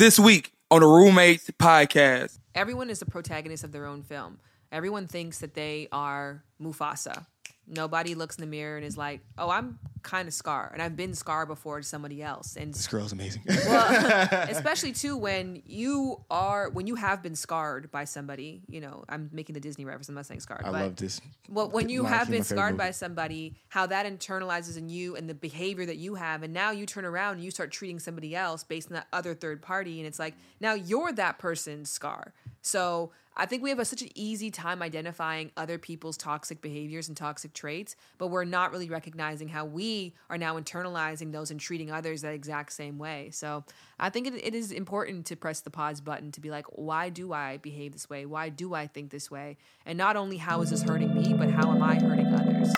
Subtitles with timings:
[0.00, 2.38] this week on the Roommates Podcast.
[2.54, 4.38] Everyone is the protagonist of their own film.
[4.72, 7.26] Everyone thinks that they are Mufasa.
[7.66, 10.96] Nobody looks in the mirror and is like, "Oh, I'm kind of Scar," and I've
[10.96, 12.56] been scarred before to somebody else.
[12.56, 13.42] And This girl's amazing.
[13.46, 18.62] well, especially too when you are when you have been scarred by somebody.
[18.68, 20.08] You know, I'm making the Disney reference.
[20.08, 20.62] I'm not saying scarred.
[20.64, 21.20] I but love this.
[21.48, 22.78] Well, when you have been scarred movie.
[22.78, 26.72] by somebody, how that internalizes in you and the behavior that you have, and now
[26.72, 30.00] you turn around and you start treating somebody else based on that other third party,
[30.00, 32.32] and it's like now you're that person's scar.
[32.62, 37.06] So I think we have a, such an easy time identifying other people's toxic behaviors
[37.08, 41.60] and toxic traits, but we're not really recognizing how we are now internalizing those and
[41.60, 43.30] treating others that exact same way.
[43.32, 43.64] So
[44.00, 47.08] I think it, it is important to press the pause button to be like, why
[47.08, 48.26] do I behave this way?
[48.26, 49.58] Why do I think this way?
[49.86, 52.74] And not only how is this hurting me, but how am I hurting others?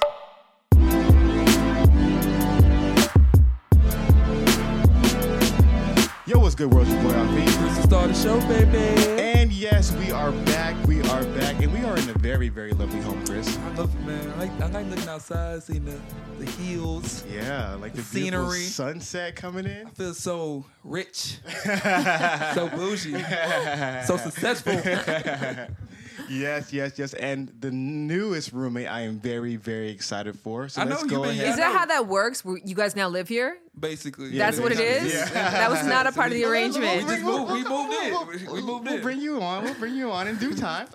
[6.27, 6.87] Yo, what's good, world?
[6.87, 7.47] Your boy Hafeez.
[7.47, 9.23] This is start the show, baby.
[9.23, 9.32] And
[9.63, 10.75] yes, we are back.
[10.89, 13.57] We are back, and we are in a very, very lovely home, Chris.
[13.57, 14.31] I love it, man.
[14.33, 15.97] I like, I like looking outside, seeing the,
[16.41, 17.25] the hills.
[17.33, 18.59] Yeah, like the Scenery.
[18.59, 19.87] sunset coming in.
[19.87, 21.39] I feel so rich,
[22.55, 23.13] so bougie,
[24.05, 24.73] so successful.
[26.29, 27.15] Yes, yes, yes.
[27.15, 30.69] And the newest roommate, I am very, very excited for.
[30.69, 31.45] So I know let's you go been- ahead.
[31.45, 32.45] Yeah, Is that how that works?
[32.45, 33.57] Where You guys now live here?
[33.79, 35.15] Basically, That's what it is?
[35.15, 35.25] Yeah.
[35.31, 36.85] That was not a part of the arrangement.
[36.85, 37.09] We arrangement.
[37.09, 37.53] just moved.
[37.53, 38.13] We moved in.
[38.53, 39.65] We- we moved We'll bring you on.
[39.65, 40.89] We'll bring you on in due time.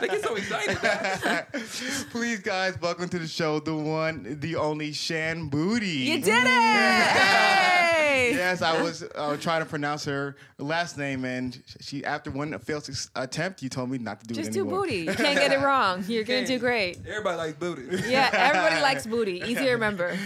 [0.00, 0.76] They get so excited.
[2.10, 5.86] Please, guys, welcome to the show, the one, the only Shan Booty.
[5.88, 7.87] You did it!
[8.18, 8.34] Hey!
[8.34, 12.88] Yes, I was uh, trying to pronounce her last name, and she, after one failed
[13.14, 14.98] attempt, you told me not to do Just it do booty.
[14.98, 16.04] You can't get it wrong.
[16.08, 16.98] You're gonna do great.
[17.06, 17.82] Everybody likes booty.
[18.08, 19.40] Yeah, everybody likes booty.
[19.42, 20.16] Easy to remember.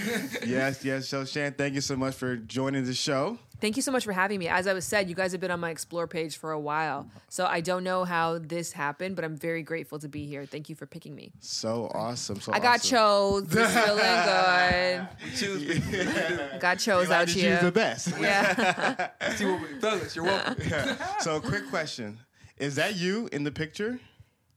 [0.47, 1.09] Yes, yes.
[1.09, 3.39] So, Shan, thank you so much for joining the show.
[3.63, 4.49] Thank you so much for having me.
[4.49, 7.09] As I was said, you guys have been on my explore page for a while.
[7.29, 10.45] So I don't know how this happened, but I'm very grateful to be here.
[10.47, 11.31] Thank you for picking me.
[11.39, 12.41] So awesome.
[12.41, 12.91] So I got awesome.
[12.91, 13.47] chose.
[13.47, 15.09] This feeling good.
[15.37, 16.49] Choose people.
[16.59, 18.13] Got chose I out just use the best.
[18.21, 19.11] Yeah.
[19.37, 20.97] See what we, fellas, you're welcome.
[21.21, 22.19] So, quick question:
[22.59, 24.01] Is that you in the picture?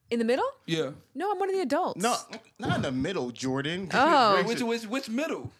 [0.10, 0.50] In the middle?
[0.66, 0.92] Yeah.
[1.14, 2.02] No, I'm one of the adults.
[2.02, 2.16] No,
[2.58, 3.88] not in the middle, Jordan.
[3.94, 4.44] Oh.
[4.46, 5.52] Which which which middle?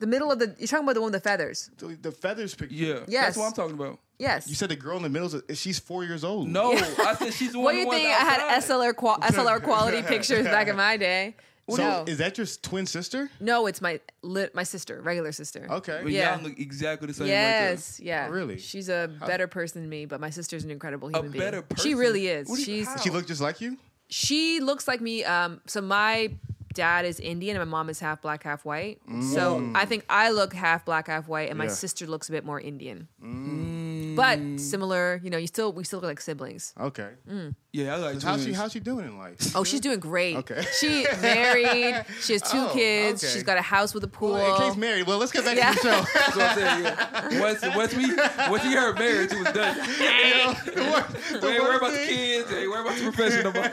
[0.00, 0.54] The middle of the.
[0.58, 1.70] You're talking about the one with the feathers.
[1.78, 2.74] the, the feathers picture.
[2.74, 3.00] Yeah.
[3.06, 3.24] Yes.
[3.26, 3.98] That's what I'm talking about.
[4.18, 4.48] Yes.
[4.48, 6.48] You said the girl in the middle is she's four years old.
[6.48, 7.64] No, I said she's the one.
[7.64, 8.08] what do you who think?
[8.08, 8.62] I had.
[8.62, 11.34] SLR qual- SLR quality pictures back in my day.
[11.70, 13.30] So no, is that your twin sister?
[13.40, 15.66] no, it's my lit my sister, regular sister.
[15.70, 16.00] Okay.
[16.02, 16.38] But Yeah.
[16.42, 17.26] look exactly the same.
[17.28, 18.26] Yes, yeah.
[18.28, 18.58] Oh, really?
[18.58, 21.42] She's a better person than me, but my sister's an incredible human being.
[21.42, 21.82] better person?
[21.82, 22.48] She really is.
[22.48, 22.96] What you- She's how?
[22.98, 23.78] She looked just like you.
[24.08, 25.24] she looks like me.
[25.24, 26.34] Um, so my
[26.74, 29.00] dad is Indian and my mom is half black, half white.
[29.32, 29.72] So mm.
[29.74, 31.70] I think I look half black, half white, and my Yeah.
[31.70, 33.08] sister looks a bit more Indian.
[33.24, 34.14] Mm.
[34.16, 36.72] But similar, you know, you still we still look like siblings.
[36.80, 37.08] Okay.
[37.28, 37.56] Mm.
[37.72, 38.22] Yeah, I like.
[38.22, 38.56] How's she twins.
[38.58, 39.56] How's she doing in life?
[39.56, 40.36] Oh, she's doing great.
[40.36, 40.64] Okay.
[40.78, 42.04] She married.
[42.20, 43.24] She has two Oh, kids.
[43.24, 43.32] okay.
[43.32, 44.34] She's got a house with a pool.
[44.34, 45.06] Well, in case married.
[45.08, 45.72] Well, let's get back Yeah.
[45.72, 46.04] to the show.
[46.14, 47.40] That's what I'm saying, yeah.
[47.40, 48.14] Once, once we,
[48.50, 49.76] once we heard marriage, it was done.
[49.76, 52.52] the wor- the We ain't worry worst about the thing- kids.
[52.52, 53.70] Ain't worry about the profession no more.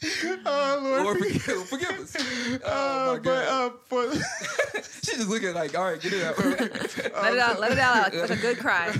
[0.46, 1.02] Oh, Lord.
[1.04, 2.16] Lord, forgive, forgive us.
[2.64, 3.72] Oh Uh, my but god.
[3.72, 4.12] uh, for
[5.02, 6.38] She's just looking like, all right, get it out.
[6.38, 7.60] let it out.
[7.60, 8.94] Let it out like a good cry.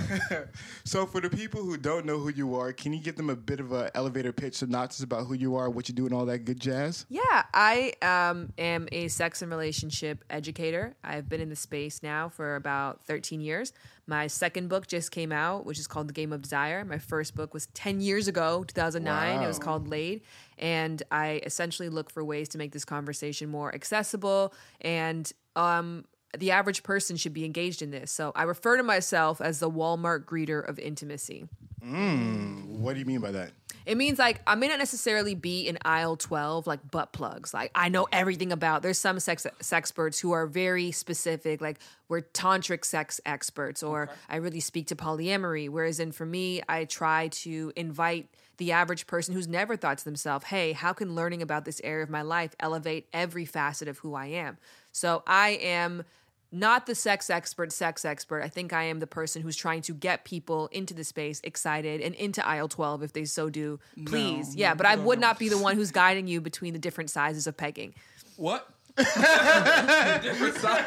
[0.83, 3.35] so for the people who don't know who you are, can you give them a
[3.35, 6.25] bit of an elevator pitch synopsis about who you are, what you do, and all
[6.25, 7.05] that good jazz?
[7.09, 7.21] Yeah,
[7.53, 10.95] I um, am a sex and relationship educator.
[11.03, 13.71] I've been in the space now for about 13 years.
[14.07, 16.83] My second book just came out, which is called The Game of Desire.
[16.83, 19.43] My first book was 10 years ago, 2009.
[19.43, 20.21] It was called Laid.
[20.59, 26.05] And I essentially look for ways to make this conversation more accessible and um,
[26.37, 28.11] the average person should be engaged in this.
[28.11, 31.47] So I refer to myself as the Walmart greeter of intimacy.
[31.81, 33.51] What do you mean by that?
[33.85, 37.53] It means like I may not necessarily be in aisle 12 like butt plugs.
[37.53, 38.83] Like I know everything about.
[38.83, 44.35] There's some sex experts who are very specific like we're tantric sex experts or I
[44.37, 48.27] really speak to polyamory whereas in for me I try to invite
[48.59, 52.03] the average person who's never thought to themselves, "Hey, how can learning about this area
[52.03, 54.57] of my life elevate every facet of who I am?"
[54.91, 56.03] So I am
[56.51, 58.41] not the sex expert, sex expert.
[58.41, 62.01] I think I am the person who's trying to get people into the space excited
[62.01, 63.79] and into aisle 12 if they so do.
[64.05, 64.55] Please.
[64.55, 67.45] yeah, but I would not be the one who's guiding you between the different sizes
[67.45, 67.93] of pegging.
[68.37, 68.67] What?
[68.97, 70.85] Different side.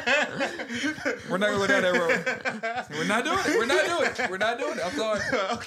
[1.29, 2.85] We're not going down that road.
[2.97, 3.57] We're not doing it.
[3.57, 4.29] We're not doing it.
[4.29, 4.85] We're not doing it.
[4.85, 5.19] I'm sorry.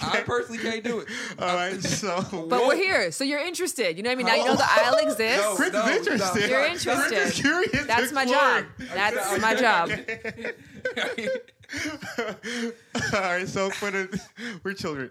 [0.03, 1.09] I personally can't do it.
[1.39, 3.97] All right, so But we're here, so you're interested.
[3.97, 4.27] You know what I mean?
[4.27, 5.43] Now you know the aisle exists.
[5.43, 5.55] No.
[5.57, 6.51] Chris is interested.
[6.51, 7.43] You're Chris is interested.
[7.43, 7.87] curious.
[7.87, 8.65] That's my job.
[8.79, 8.95] exploring.
[8.95, 9.91] That's my job.
[13.15, 14.21] All right, so for the
[14.63, 15.11] we're children.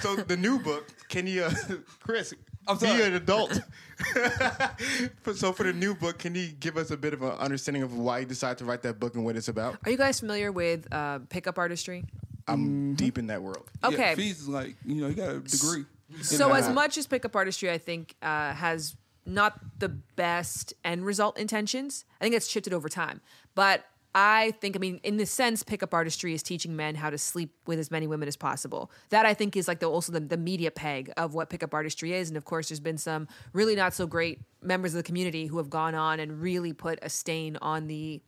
[0.00, 1.54] so the new book, can you, uh,
[2.00, 2.34] Chris,
[2.66, 2.92] I'm sorry.
[2.92, 3.10] be sorry.
[3.10, 3.60] an adult?
[5.34, 7.96] so for the new book, can you give us a bit of an understanding of
[7.96, 9.78] why you decided to write that book and what it's about?
[9.84, 12.04] Are you guys familiar with uh, pickup artistry?
[12.48, 13.70] I'm deep in that world.
[13.82, 14.14] Yeah, Okay.
[14.14, 15.84] Fees is like, you know, you got a degree.
[16.22, 18.96] So as much as pickup artistry, I think uh, has
[19.26, 22.04] not the best end result intentions.
[22.20, 23.20] I think it's shifted over time,
[23.54, 23.84] but
[24.14, 27.54] I think, I mean, in the sense, pickup artistry is teaching men how to sleep
[27.66, 28.90] with as many women as possible.
[29.10, 32.12] That I think is like the also the, the media peg of what pickup artistry
[32.12, 32.28] is.
[32.28, 35.58] And of course, there's been some really not so great members of the community who
[35.58, 38.20] have gone on and really put a stain on the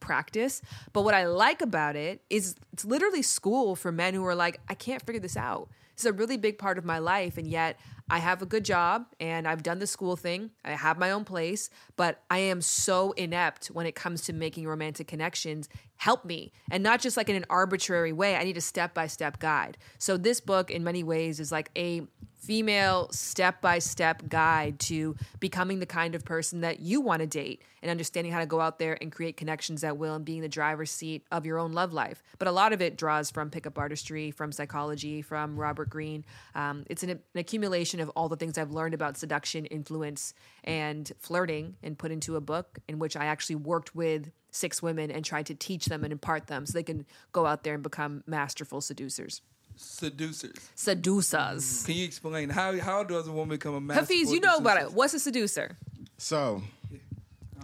[0.00, 0.60] practice.
[0.92, 4.60] But what I like about it is it's literally school for men who are like,
[4.68, 5.68] I can't figure this out.
[6.00, 9.04] It's a really big part of my life, and yet I have a good job
[9.20, 10.50] and I've done the school thing.
[10.64, 14.66] I have my own place, but I am so inept when it comes to making
[14.66, 15.68] romantic connections.
[15.96, 16.52] Help me.
[16.70, 18.34] And not just like in an arbitrary way.
[18.34, 19.76] I need a step by step guide.
[19.98, 22.06] So, this book, in many ways, is like a
[22.40, 27.26] female step by step guide to becoming the kind of person that you want to
[27.26, 30.40] date and understanding how to go out there and create connections that will and being
[30.40, 32.22] the driver's seat of your own love life.
[32.38, 36.24] But a lot of it draws from pickup artistry, from psychology, from Robert Greene.
[36.54, 40.32] Um, it's an, an accumulation of all the things I've learned about seduction, influence,
[40.64, 45.10] and flirting and put into a book in which I actually worked with six women
[45.10, 47.82] and tried to teach them and impart them so they can go out there and
[47.82, 49.42] become masterful seducers.
[49.76, 50.70] Seducers.
[50.74, 51.84] Seducers.
[51.86, 54.04] Can you explain how how does a woman become a master?
[54.12, 54.92] Hafeez, you know about it.
[54.92, 55.76] What's a seducer?
[56.18, 56.62] So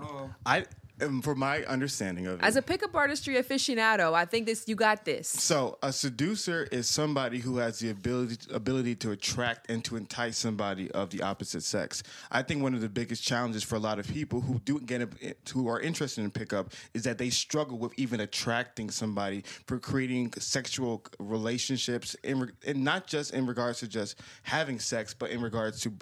[0.01, 0.65] Oh, I,
[1.03, 4.75] um, for my understanding of it, As a pickup artistry aficionado, I think this you
[4.75, 5.29] got this.
[5.29, 10.39] So a seducer is somebody who has the ability ability to attract and to entice
[10.39, 12.03] somebody of the opposite sex.
[12.31, 15.03] I think one of the biggest challenges for a lot of people who do get
[15.21, 19.79] it, who are interested in pickup is that they struggle with even attracting somebody for
[19.79, 25.41] creating sexual relationships in, and not just in regards to just having sex, but in
[25.41, 25.93] regards to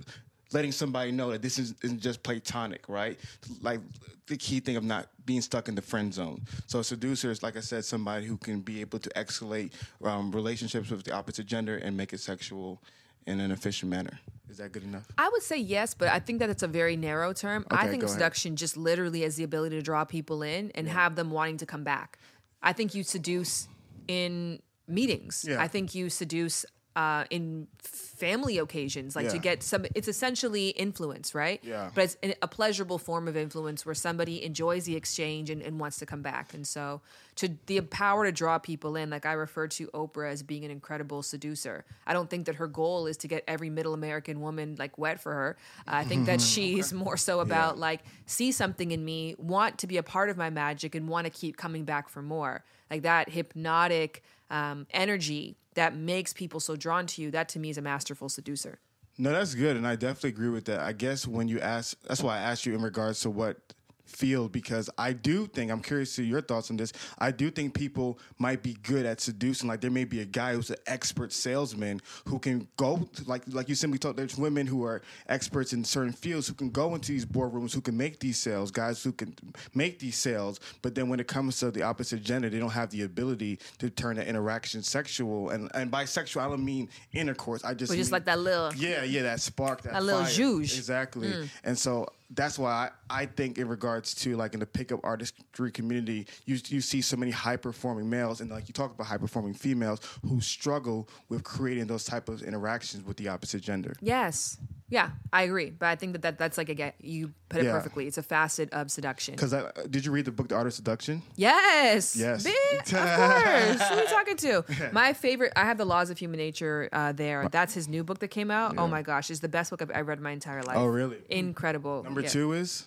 [0.55, 3.19] letting somebody know that this is, isn't just platonic, right?
[3.61, 3.81] Like
[4.29, 6.41] the key thing of not being stuck in the friend zone.
[6.67, 9.73] So a seducer is, like I said, somebody who can be able to escalate
[10.03, 12.81] um, relationships with the opposite gender and make it sexual
[13.27, 14.19] in an efficient manner.
[14.49, 15.06] Is that good enough?
[15.19, 17.67] I would say yes, but I think that it's a very narrow term.
[17.71, 18.15] I Okay, think go ahead.
[18.15, 21.67] seduction just literally has the ability to draw people in and have them wanting to
[21.67, 22.19] come back.
[22.62, 23.67] I think you seduce
[24.06, 25.45] in meetings.
[25.49, 25.61] Yeah.
[25.61, 26.65] I think you seduce
[26.96, 29.85] uh, in family occasions, like to get some.
[29.94, 31.61] It's essentially influence, right?
[31.64, 31.91] Yeah.
[31.94, 35.81] But it's an- a pleasurable form of influence where somebody enjoys the exchange and, and
[35.81, 36.55] wants to come back.
[36.55, 37.00] And so,
[37.37, 40.70] to the power to draw people in, like I refer to Oprah as being an
[40.70, 41.85] incredible seducer.
[42.06, 45.20] I don't think that her goal is to get every middle American woman like wet
[45.20, 45.56] for her.
[45.87, 49.96] I think that she's more so about like see something in me, want to be
[49.96, 52.62] a part of my magic, and want to keep coming back for more.
[52.88, 57.31] Like that hypnotic um, energy that makes people so drawn to you.
[57.31, 58.79] That to me is a masterful seducer.
[59.17, 60.81] No, that's good, and I definitely agree with that.
[60.81, 63.59] I guess when you ask, that's why I asked you in regards to what
[64.05, 66.93] field because I do think I'm curious to your thoughts on this.
[67.19, 69.69] I do think people might be good at seducing.
[69.69, 73.43] Like there may be a guy who's an expert salesman who can go to, like
[73.49, 74.17] like you simply told.
[74.17, 77.81] There's women who are experts in certain fields who can go into these boardrooms who
[77.81, 78.71] can make these sales.
[78.71, 79.35] Guys who can
[79.75, 82.91] make these sales, but then when it comes to the opposite gender, they don't have
[82.91, 85.51] the ability to turn the interaction sexual.
[85.51, 87.65] And and by sexual, I don't mean intercourse.
[87.65, 90.77] I just just mean- like that little yeah, yeah, that spark, that, That little zhuzh.
[90.77, 91.29] Exactly.
[91.29, 91.49] Mm.
[91.65, 95.71] And so that's why I, I think in regards to like in the pickup artistry
[95.71, 99.19] community, you you see so many high performing males and like you talk about high
[99.19, 103.95] performing females who struggle with creating those type of interactions with the opposite gender.
[104.01, 104.59] Yes.
[104.91, 105.70] Yeah, I agree.
[105.70, 107.72] But I think that, that that's like a get you put it Yeah.
[107.72, 108.06] perfectly.
[108.06, 109.34] It's a facet of seduction.
[109.34, 109.55] Because
[109.88, 111.22] did you read the book The Art of Seduction?
[111.36, 112.14] Yes.
[112.17, 112.46] Yes.
[112.46, 113.88] Bitch, of course.
[113.88, 114.91] Who are you talking to?
[114.93, 117.48] My favorite, I have The Laws of Human Nature uh, there.
[117.50, 118.74] That's his new book that came out.
[118.76, 120.76] Oh my gosh, it's the best book I've, I've read in my entire life.
[120.76, 121.19] Oh, really?
[121.31, 122.03] Incredible.
[122.03, 122.29] Number Yeah.
[122.29, 122.86] two is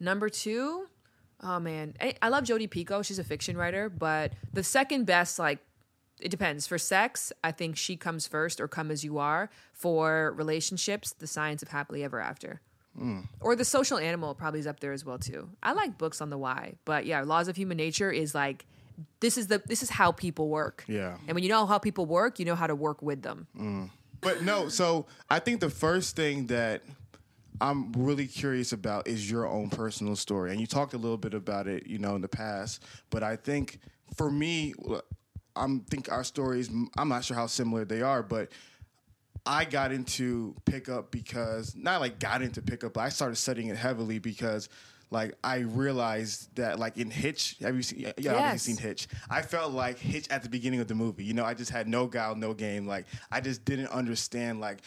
[0.00, 0.86] Number two,
[1.42, 3.04] oh man, I, I love Jodi Picoult.
[3.06, 5.58] She's a fiction writer, but the second best, like,
[6.20, 6.66] it depends.
[6.66, 9.50] For sex, I think she comes first, or Come as You Are.
[9.72, 12.60] For relationships, The Science of Happily Ever After.
[13.40, 15.50] Or The Social Animal probably is up there as well too.
[15.62, 18.64] I like books on the why, but yeah, Laws of Human Nature is like
[19.20, 20.82] this is the this is how people work.
[20.88, 21.18] Yeah.
[21.26, 23.46] and when you know how people work, you know how to work with them.
[23.54, 23.90] Mm.
[24.22, 26.82] But no, so I think the first thing that
[27.60, 30.50] I'm really curious about is your own personal story.
[30.52, 32.82] And you talked a little bit about it, you know, in the past.
[33.10, 33.78] But I think
[34.14, 34.74] for me,
[35.56, 36.70] I'm think our stories.
[36.96, 38.50] I'm not sure how similar they are, but
[39.44, 43.76] I got into pickup because not like got into pickup, but I started studying it
[43.76, 44.68] heavily because
[45.12, 48.00] like I realized that like in Hitch, have you seen?
[48.00, 48.34] Yeah, Yes.
[48.34, 49.06] obviously seen Hitch.
[49.30, 51.22] I felt like Hitch at the beginning of the movie.
[51.22, 52.88] You know, I just had no guile, no game.
[52.88, 54.80] Like I just didn't understand like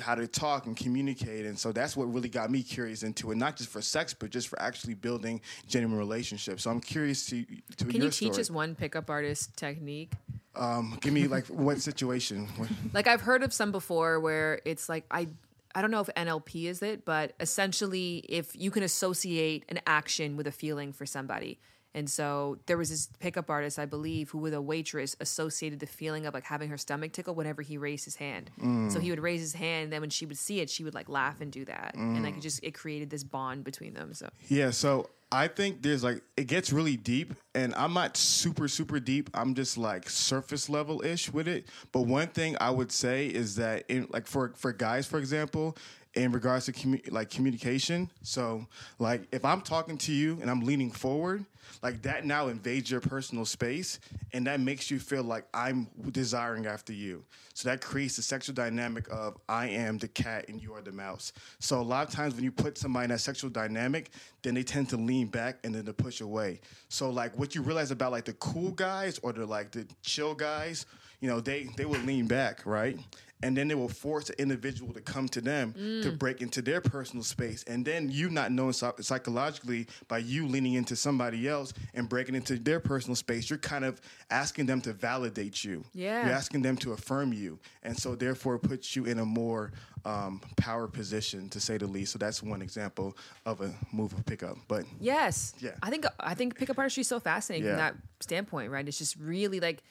[0.00, 3.36] how to talk and communicate, and so that's what really got me curious into it.
[3.36, 6.62] Not just for sex, but just for actually building genuine relationships.
[6.64, 8.40] So I'm curious to to Can your you teach story.
[8.40, 10.12] us one pickup artist technique?
[10.54, 12.48] Um, give me like what situation?
[12.92, 15.28] Like I've heard of some before where it's like I
[15.74, 20.36] I don't know if NLP is it, but essentially if you can associate an action
[20.36, 21.58] with a feeling for somebody.
[21.96, 25.86] And so there was this pickup artist, I believe, who with a waitress associated the
[25.86, 28.50] feeling of like having her stomach tickle whenever he raised his hand.
[28.60, 28.92] Mm.
[28.92, 30.94] So he would raise his hand, and then when she would see it, she would
[30.94, 32.42] like laugh and do that, and like it mm.
[32.42, 34.12] just it created this bond between them.
[34.12, 38.68] So Yeah, so I think there's like it gets really deep, and I'm not super
[38.68, 39.30] super deep.
[39.32, 41.66] I'm just like surface level ish with it.
[41.92, 45.78] But one thing I would say is that in like for for guys, for example,
[46.14, 48.66] in regards to commu- like communication, so
[48.98, 51.46] like if I'm talking to you and I'm leaning forward,
[51.82, 54.00] like that now invades your personal space,
[54.32, 57.24] and that makes you feel like I'm desiring after you.
[57.54, 60.92] So that creates the sexual dynamic of I am the cat and you are the
[60.92, 61.32] mouse.
[61.58, 64.10] So a lot of times when you put somebody in that sexual dynamic,
[64.42, 66.60] then they tend to lean back and then to push away.
[66.88, 70.34] So like what you realize about like the cool guys or the like the chill
[70.34, 70.84] guys,
[71.20, 72.98] you know, they they will lean back, right?
[73.42, 76.80] And then they will force the individual to come to them to break into their
[76.80, 77.64] personal space.
[77.64, 82.56] And then you not knowing psychologically by you leaning into somebody else and breaking into
[82.58, 84.00] their personal space, you're kind of
[84.30, 85.84] asking them to validate you.
[85.94, 86.26] Yeah.
[86.26, 87.58] You're asking them to affirm you.
[87.82, 89.72] And so therefore it puts you in a more
[90.04, 92.12] um, power position to say the least.
[92.12, 94.56] So that's one example of a move of pickup.
[94.68, 95.54] But Yes.
[95.58, 95.72] Yeah.
[95.82, 97.72] I think I think pickup artistry is so fascinating Yeah.
[97.72, 98.86] from that standpoint, right?
[98.86, 99.82] It's just really like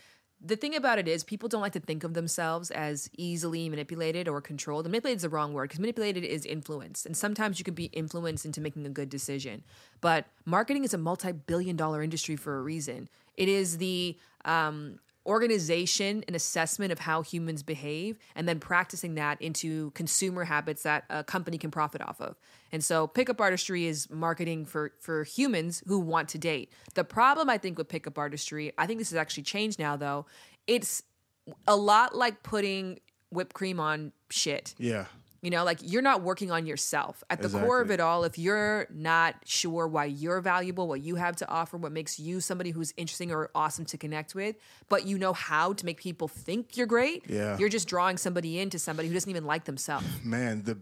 [0.44, 4.28] the thing about it is people don't like to think of themselves as easily manipulated
[4.28, 4.86] or controlled.
[4.86, 7.06] Manipulated is the wrong word because manipulated is influenced.
[7.06, 9.64] And sometimes you can be influenced into making a good decision.
[10.02, 13.10] But marketing is a multi-billion dollar industry for a reason.
[13.38, 19.42] It is the um, organization and assessment of how humans behave and then practicing that
[19.42, 22.36] into consumer habits that a company can profit off of.
[22.72, 26.72] And so pickup artistry is marketing for for humans who want to date.
[26.94, 30.26] The problem I think with pickup artistry, I think this has actually changed now though.
[30.68, 31.04] It's
[31.68, 34.76] a lot like putting whipped cream on shit.
[34.78, 35.06] yeah.
[35.46, 37.24] You know, like you're not working on yourself.
[37.30, 41.18] At the core of it all, if you're not sure why you're valuable, what you
[41.18, 44.56] have to offer, what makes you somebody who's interesting or awesome to connect with,
[44.90, 47.60] but you know how to make people think you're great, Yeah.
[47.60, 50.08] you're just drawing somebody into somebody who doesn't even like themselves.
[50.24, 50.80] Man, the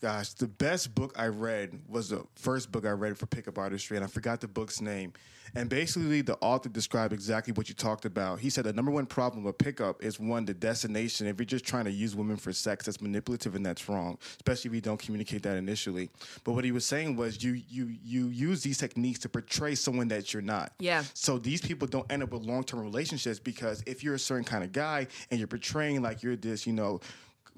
[0.00, 3.98] gosh, the best book I read was the first book I read for pickup artistry,
[3.98, 5.12] and I forgot the book's name.
[5.54, 8.40] And basically, the author described exactly what you talked about.
[8.40, 11.26] He said the number one problem with pickup is one, the destination.
[11.26, 14.68] If you're just trying to use women for sex, that's manipulative and that's wrong, especially
[14.70, 16.10] if you don't communicate that initially.
[16.44, 20.08] But what he was saying was you you you use these techniques to portray someone
[20.08, 20.72] that you're not.
[20.78, 21.04] Yeah.
[21.14, 24.44] So these people don't end up with long term relationships because if you're a certain
[24.44, 27.00] kind of guy and you're portraying like you're this, you know,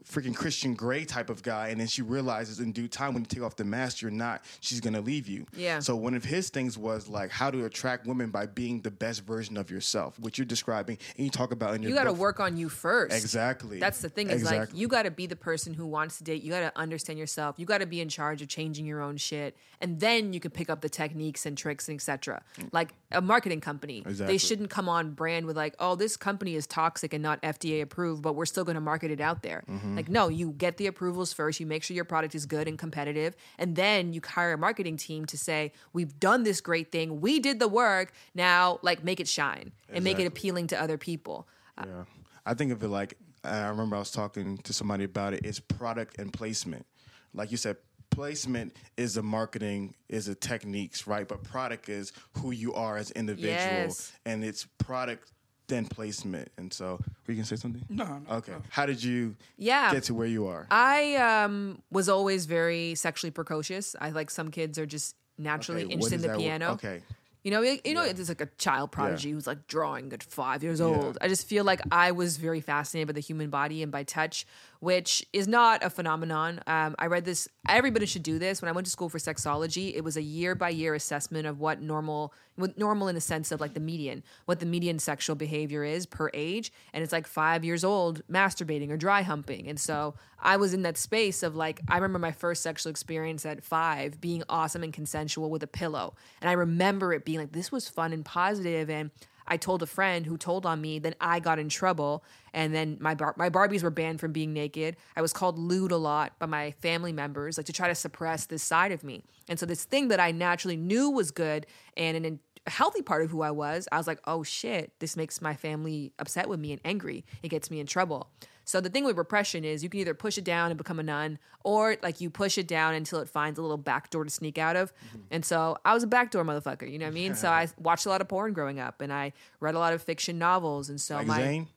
[0.05, 3.27] freaking Christian Grey type of guy, and then she realizes in due time when you
[3.27, 5.47] take off the mask, you're not, she's gonna leave you.
[5.57, 5.79] Yeah.
[5.81, 9.25] So one of his things was like how to attract women by being the best
[9.25, 12.13] version of yourself, which you're describing and you talk about in your You got to
[12.13, 13.15] work on you first.
[13.17, 13.79] Exactly.
[13.79, 14.81] That's the thing is like Exactly.
[14.81, 16.43] you got to be the person who wants to date.
[16.43, 17.57] You got to understand yourself.
[17.59, 20.51] You got to be in charge of changing your own shit, and then you can
[20.51, 22.43] pick up the techniques and tricks and etc.
[22.73, 24.35] Like a marketing company, Exactly.
[24.35, 27.83] they shouldn't come on brand with like, "Oh, this company is toxic and not FDA
[27.83, 29.90] approved, but we're still going to market it out there." Mm-hmm.
[29.95, 30.15] Like, mm-hmm.
[30.15, 31.61] no, you get the approvals first.
[31.61, 34.97] You make sure your product is good and competitive, and then you hire a marketing
[34.97, 37.21] team to say, "We've done this great thing.
[37.21, 38.13] We did the work.
[38.35, 42.05] Now, like, make it shine and make it appealing to other people." Uh, yeah.
[42.47, 45.45] I think of it like I remember I was talking to somebody about it.
[45.45, 46.87] It's product and placement.
[47.33, 47.77] Like you said,
[48.11, 51.27] placement is a marketing, is a techniques, right?
[51.27, 54.13] But product is who you are as an individual, Yes.
[54.27, 55.33] and it's product
[55.71, 56.51] then placement.
[56.59, 57.83] And so, were you gonna say something?
[57.89, 58.37] No, no.
[58.37, 58.53] Okay.
[58.69, 59.93] How did you Yeah.
[59.93, 60.67] get to where you are?
[60.71, 63.97] I um, was always very sexually precocious.
[64.01, 66.73] I like some kids are just naturally Okay, interested in the that piano.
[66.73, 67.01] Okay.
[67.43, 70.63] You know, you you know, there's like a child prodigy who's like drawing at five
[70.63, 70.87] years Yeah.
[70.87, 71.17] old.
[71.23, 74.45] I just feel like I was very fascinated by the human body and by touch,
[74.81, 76.61] which is not a phenomenon.
[76.67, 77.49] Um, I read this.
[77.67, 78.61] Everybody should do this.
[78.61, 81.59] When I went to school for sexology, it was a year by year assessment of
[81.61, 85.37] what normal, with normal in the sense of like the median, what the median sexual
[85.37, 86.73] behavior is per age.
[86.93, 89.69] And it's like five years old masturbating or dry humping.
[89.69, 93.45] And so I was in that space of like, I remember my first sexual experience
[93.45, 96.15] at five being awesome and consensual with a pillow.
[96.41, 99.11] And I remember it being like, this was fun and positive and
[99.51, 102.23] I told a friend who told on me, then I got in trouble,
[102.55, 104.97] and then my bar- my Barbies were banned from being naked.
[105.17, 108.47] I was called lewd a lot by my family members, like to try to suppress
[108.47, 109.25] this side of me.
[109.49, 113.23] And so this thing that I naturally knew was good and an a healthy part
[113.23, 116.61] of who I was, I was like, oh shit, this makes my family upset with
[116.61, 117.25] me and angry.
[117.43, 118.31] It gets me in trouble.
[118.65, 121.03] So the thing with repression is you can either push it down and become a
[121.03, 124.31] nun, or like you push it down until it finds a little back door to
[124.31, 124.93] sneak out of.
[125.09, 125.19] Mm-hmm.
[125.33, 127.35] And so I was a backdoor motherfucker, you know what I mean?
[127.35, 130.03] so I watched a lot of porn growing up, and I read a lot of
[130.03, 131.69] fiction novels, and so like my Zane?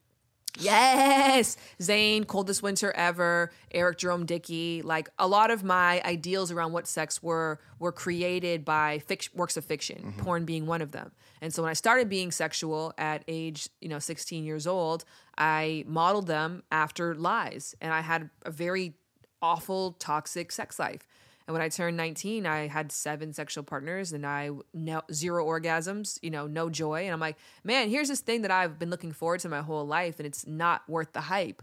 [0.58, 4.82] Yes, Zane, Coldest Winter Ever, Eric Jerome Dickey.
[4.82, 9.56] Like a lot of my ideals around what sex were were created by fic- works
[9.56, 10.20] of fiction, mm-hmm.
[10.20, 11.12] porn being one of them.
[11.40, 15.04] And so when I started being sexual at age, you know, 16 years old,
[15.36, 18.94] I modeled them after lies, and I had a very
[19.42, 21.06] awful, toxic sex life.
[21.46, 26.18] And when I turned 19, I had seven sexual partners and I no, zero orgasms,
[26.22, 27.04] you know, no joy.
[27.04, 29.86] And I'm like, man, here's this thing that I've been looking forward to my whole
[29.86, 31.62] life and it's not worth the hype.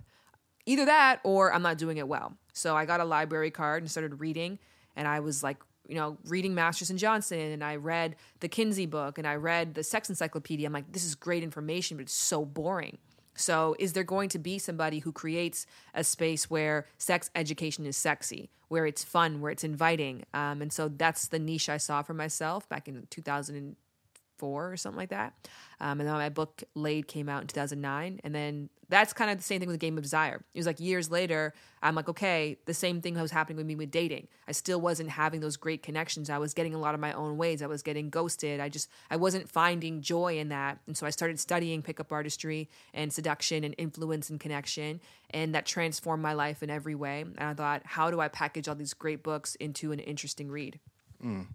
[0.67, 2.37] Either that or I'm not doing it well.
[2.53, 4.59] So I got a library card and started reading.
[4.95, 5.57] And I was like,
[5.87, 9.73] you know, reading Masters and Johnson and I read the Kinsey book and I read
[9.73, 10.67] the Sex Encyclopedia.
[10.67, 12.99] I'm like, this is great information, but it's so boring.
[13.35, 17.97] So, is there going to be somebody who creates a space where sex education is
[17.97, 20.25] sexy, where it's fun, where it's inviting?
[20.33, 24.97] Um, and so that's the niche I saw for myself back in 2004 or something
[24.97, 25.33] like that.
[25.79, 28.19] Um, and then my book Laid came out in 2009.
[28.23, 30.43] And then that's kind of the same thing with the Game of Desire.
[30.53, 33.73] It was like years later, I'm like, okay, the same thing was happening with me
[33.73, 34.27] with dating.
[34.49, 36.29] I still wasn't having those great connections.
[36.29, 37.61] I was getting a lot of my own ways.
[37.61, 38.59] I was getting ghosted.
[38.59, 40.79] I just, I wasn't finding joy in that.
[40.87, 44.99] And so I started studying pickup artistry and seduction and influence and connection.
[45.29, 47.21] And that transformed my life in every way.
[47.21, 50.79] And I thought, how do I package all these great books into an interesting read?
[51.23, 51.47] Mm.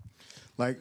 [0.58, 0.78] Like,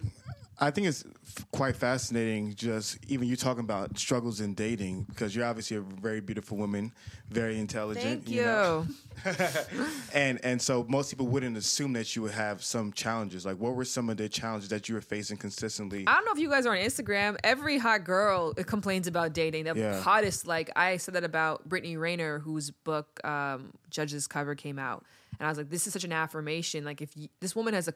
[0.58, 1.04] I think it's
[1.38, 2.56] f- quite fascinating.
[2.56, 6.94] Just even you talking about struggles in dating because you're obviously a very beautiful woman,
[7.30, 8.26] very intelligent.
[8.26, 8.38] Thank you.
[8.38, 8.88] you know?
[10.14, 13.46] and and so most people wouldn't assume that you would have some challenges.
[13.46, 16.06] Like, what were some of the challenges that you were facing consistently?
[16.08, 17.36] I don't know if you guys are on Instagram.
[17.44, 19.66] Every hot girl complains about dating.
[19.66, 20.02] The yeah.
[20.02, 25.04] hottest, like I said that about Brittany Renner, whose book um, Judge's Cover came out
[25.40, 26.86] and I was like, this is such an affirmation.
[26.86, 27.94] Like, if you, this woman has a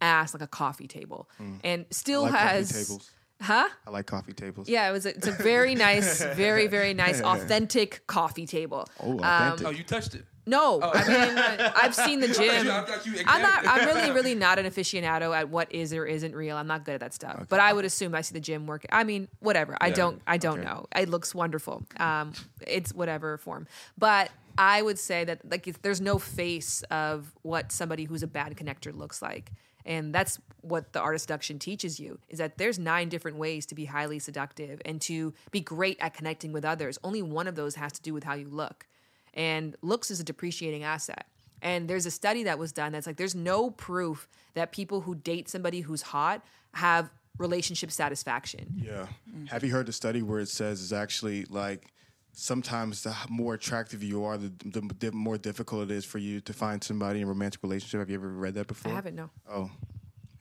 [0.00, 1.58] ass like a coffee table, mm.
[1.64, 2.98] and still like has.
[3.38, 3.68] Huh?
[3.86, 4.66] I like coffee tables.
[4.66, 5.04] Yeah, it was.
[5.04, 8.88] A, it's a very nice, very very nice, authentic coffee table.
[9.00, 9.60] Oh, authentic.
[9.60, 10.24] Um, oh, you touched it.
[10.48, 10.90] No, oh.
[10.94, 12.68] I mean I've seen the gym.
[13.26, 13.66] I'm not.
[13.66, 16.56] I'm really, really not an aficionado at what is or isn't real.
[16.56, 17.34] I'm not good at that stuff.
[17.34, 17.46] Okay.
[17.48, 18.86] But I would assume I see the gym work.
[18.90, 19.76] I mean, whatever.
[19.80, 20.22] I don't.
[20.26, 20.68] I don't okay.
[20.68, 20.86] know.
[20.94, 21.82] It looks wonderful.
[21.98, 22.32] Um,
[22.64, 23.66] it's whatever form.
[23.98, 28.56] But I would say that like there's no face of what somebody who's a bad
[28.56, 29.50] connector looks like.
[29.86, 33.64] And that's what the art of seduction teaches you is that there's nine different ways
[33.66, 36.98] to be highly seductive and to be great at connecting with others.
[37.04, 38.86] Only one of those has to do with how you look.
[39.32, 41.26] And looks is a depreciating asset.
[41.62, 45.14] And there's a study that was done that's like there's no proof that people who
[45.14, 46.44] date somebody who's hot
[46.74, 48.82] have relationship satisfaction.
[48.84, 49.06] Yeah.
[49.30, 49.46] Mm-hmm.
[49.46, 51.92] Have you heard the study where it says it's actually like
[52.38, 56.38] sometimes the more attractive you are, the, the, the, more difficult it is for you
[56.42, 57.98] to find somebody in a romantic relationship.
[57.98, 58.92] Have you ever read that before?
[58.92, 59.30] I haven't, no.
[59.50, 59.70] Oh,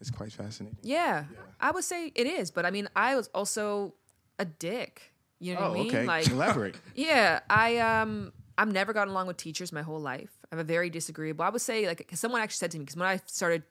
[0.01, 0.77] it's quite fascinating.
[0.83, 1.39] Yeah, yeah.
[1.59, 3.93] I would say it is, but I mean, I was also
[4.37, 5.13] a dick.
[5.39, 5.87] You know oh, what I mean?
[5.87, 6.05] Okay.
[6.05, 6.75] Like, elaborate.
[6.95, 10.31] yeah, I um, I've never gotten along with teachers my whole life.
[10.51, 11.45] I'm a very disagreeable.
[11.45, 13.63] I would say like someone actually said to me because when I started,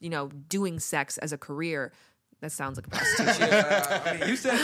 [0.00, 1.92] you know, doing sex as a career,
[2.40, 3.48] that sounds like a prostitution.
[3.50, 4.58] yeah, I mean, you said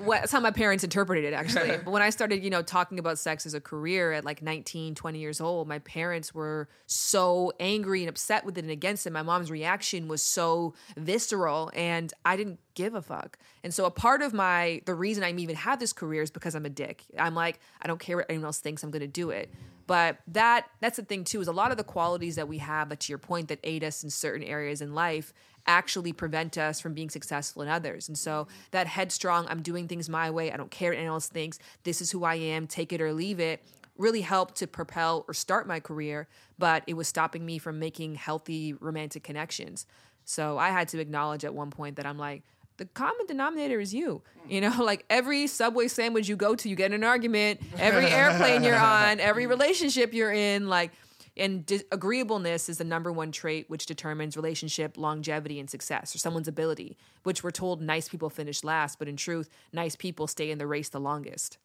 [0.00, 1.76] well, that's how my parents interpreted it actually.
[1.84, 4.94] but when I started, you know, talking about sex as a career at like 19,
[4.94, 9.12] 20 years old, my parents were so angry and upset with it and against it.
[9.12, 13.38] My mom's reaction was so visceral and I didn't give a fuck.
[13.62, 16.54] And so a part of my the reason I even have this career is because
[16.54, 17.04] I'm a dick.
[17.18, 19.52] I'm like, I don't care what anyone else thinks, I'm gonna do it.
[19.86, 22.88] But that that's the thing too, is a lot of the qualities that we have,
[22.88, 25.32] but to your point, that aid us in certain areas in life
[25.66, 28.08] actually prevent us from being successful in others.
[28.08, 31.28] And so that headstrong, I'm doing things my way, I don't care what anyone else
[31.28, 33.62] thinks, this is who I am, take it or leave it,
[33.96, 38.16] really helped to propel or start my career, but it was stopping me from making
[38.16, 39.86] healthy romantic connections.
[40.24, 42.42] So I had to acknowledge at one point that I'm like,
[42.76, 44.22] the common denominator is you.
[44.48, 47.60] You know, like every Subway sandwich you go to, you get in an argument.
[47.78, 50.90] Every airplane you're on, every relationship you're in, like
[51.36, 56.18] And di- agreeableness is the number one trait which determines relationship longevity and success, or
[56.18, 56.96] someone's ability.
[57.22, 60.66] Which we're told nice people finish last, but in truth, nice people stay in the
[60.66, 61.58] race the longest.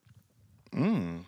[0.73, 1.25] Mm.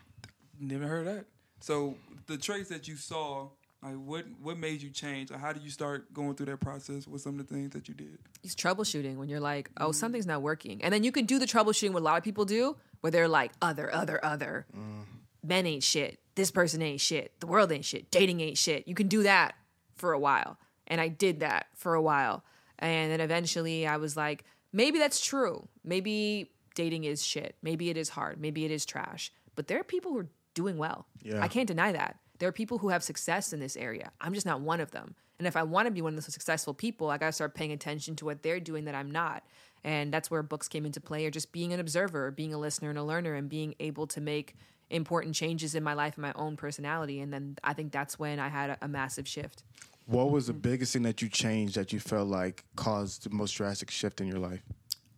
[0.59, 1.25] Never heard that.
[1.59, 1.95] So
[2.27, 3.49] the traits that you saw,
[3.83, 5.31] like what what made you change?
[5.31, 7.07] Or how did you start going through that process?
[7.07, 8.19] What some of the things that you did?
[8.43, 9.95] It's troubleshooting when you're like, oh, mm.
[9.95, 10.83] something's not working.
[10.83, 13.27] And then you can do the troubleshooting what a lot of people do, where they're
[13.27, 14.67] like, other, other, other.
[14.75, 15.05] Mm.
[15.43, 16.19] Men ain't shit.
[16.35, 17.39] This person ain't shit.
[17.39, 18.11] The world ain't shit.
[18.11, 18.87] Dating ain't shit.
[18.87, 19.55] You can do that
[19.95, 20.57] for a while.
[20.87, 22.43] And I did that for a while.
[22.77, 25.67] And then eventually I was like, maybe that's true.
[25.83, 27.55] Maybe dating is shit.
[27.61, 28.39] Maybe it is hard.
[28.39, 29.31] Maybe it is trash.
[29.55, 31.07] But there are people who are doing well.
[31.21, 31.41] Yeah.
[31.41, 32.17] I can't deny that.
[32.41, 34.11] There are people who have success in this area.
[34.19, 35.13] I'm just not one of them.
[35.37, 37.53] And if I want to be one of those successful people, I got to start
[37.53, 39.43] paying attention to what they're doing that I'm not.
[39.83, 42.89] And that's where books came into play, or just being an observer, being a listener
[42.89, 44.55] and a learner, and being able to make
[44.89, 47.19] important changes in my life and my own personality.
[47.19, 49.61] And then I think that's when I had a, a massive shift.
[50.07, 53.51] What was the biggest thing that you changed that you felt like caused the most
[53.51, 54.63] drastic shift in your life?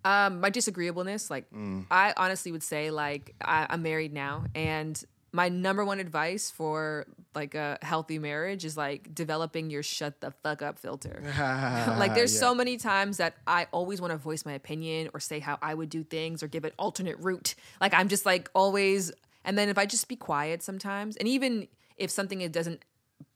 [0.04, 1.46] Um, my disagreeableness, like
[1.90, 5.02] I honestly would say, like I, I'm married now, and
[5.36, 10.30] my number one advice for like a healthy marriage is like developing your shut the
[10.44, 11.24] fuck up filter.
[12.00, 12.40] like there's Yeah.
[12.40, 15.74] so many times that I always want to voice my opinion or say how I
[15.74, 17.56] would do things or give an alternate route.
[17.82, 19.12] Like I'm just like always,
[19.44, 21.68] and then if I just be quiet sometimes, and even
[21.98, 22.84] if something it doesn't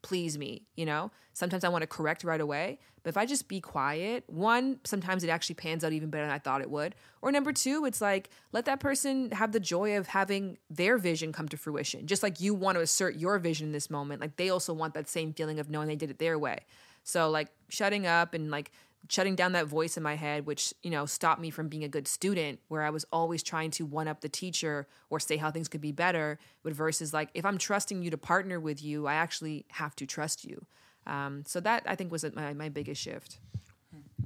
[0.08, 1.12] please me, you know?
[1.34, 2.80] Sometimes I want to correct right away.
[3.04, 6.34] But if I just be quiet, one, sometimes it actually pans out even better than
[6.34, 6.96] I thought it would.
[7.22, 11.34] Or number two, it's like let that person have the joy of having their vision
[11.34, 12.08] come to fruition.
[12.08, 14.93] Just like you want to assert your vision in this moment, like they also want
[14.93, 16.60] that same feeling of knowing they did it their way.
[17.04, 18.72] So like shutting up and like
[19.10, 21.88] shutting down that voice in my head which you know stopped me from being a
[21.88, 25.52] good student where i was always trying to one up the teacher or say how
[25.52, 29.08] things could be better but versus like if i'm trusting you to partner with you
[29.08, 30.65] i actually have to trust you
[31.06, 33.39] um, so that i think was my, my biggest shift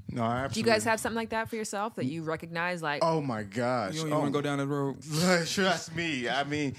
[0.09, 3.01] No, I do you guys have something like that for yourself that you recognize like
[3.01, 3.95] Oh my gosh!
[3.95, 4.97] You don't oh, want to go down that road.
[5.47, 6.27] Trust me.
[6.27, 6.75] I mean,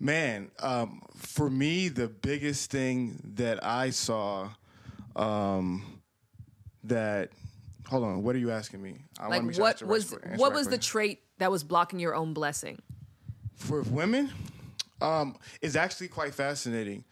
[0.00, 4.50] man, um, for me, the biggest thing that I saw
[5.16, 5.97] um,
[6.88, 7.30] that.
[7.88, 8.22] Hold on.
[8.22, 8.96] What are you asking me?
[9.18, 11.98] I like make sure what was right- what right was the trait that was blocking
[11.98, 12.78] your own blessing
[13.54, 14.30] for women?
[15.00, 17.04] Um, it's actually quite fascinating.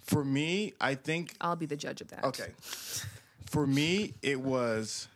[0.00, 2.48] For me, I think i'll be the judge of that Okay.
[3.46, 5.06] For me, it was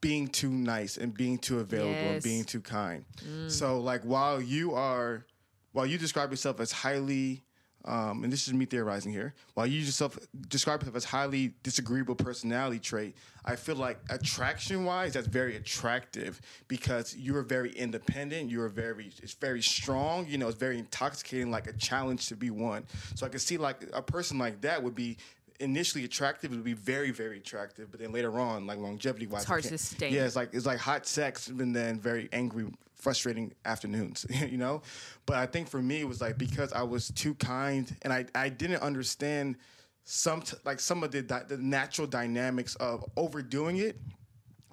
[0.00, 3.04] being too nice and being too available and being too kind.
[3.48, 5.24] So, like, while you are,
[5.72, 7.42] while you describe yourself as highly,
[7.86, 10.18] um, and this is me theorizing here, while you yourself
[10.48, 16.40] describe yourself as highly disagreeable personality trait, I feel like attraction wise, that's very attractive
[16.66, 18.50] because you are very independent.
[18.50, 20.26] You are very, it's very strong.
[20.26, 22.84] You know, it's very intoxicating, like a challenge to be won.
[23.14, 25.16] So I can see like a person like that would be
[25.60, 26.52] initially attractive.
[26.52, 29.62] It would be very, very attractive, but then later on, like longevity wise, It's hard
[29.62, 30.12] to sustain.
[30.12, 32.66] Yeah, it's like it's like hot sex and then very angry
[32.96, 34.82] frustrating afternoons you know?
[35.26, 38.26] But i think for me it was like because i was too kind and i
[38.34, 39.56] i didn't understand
[40.04, 44.00] some like some of the the natural dynamics of overdoing it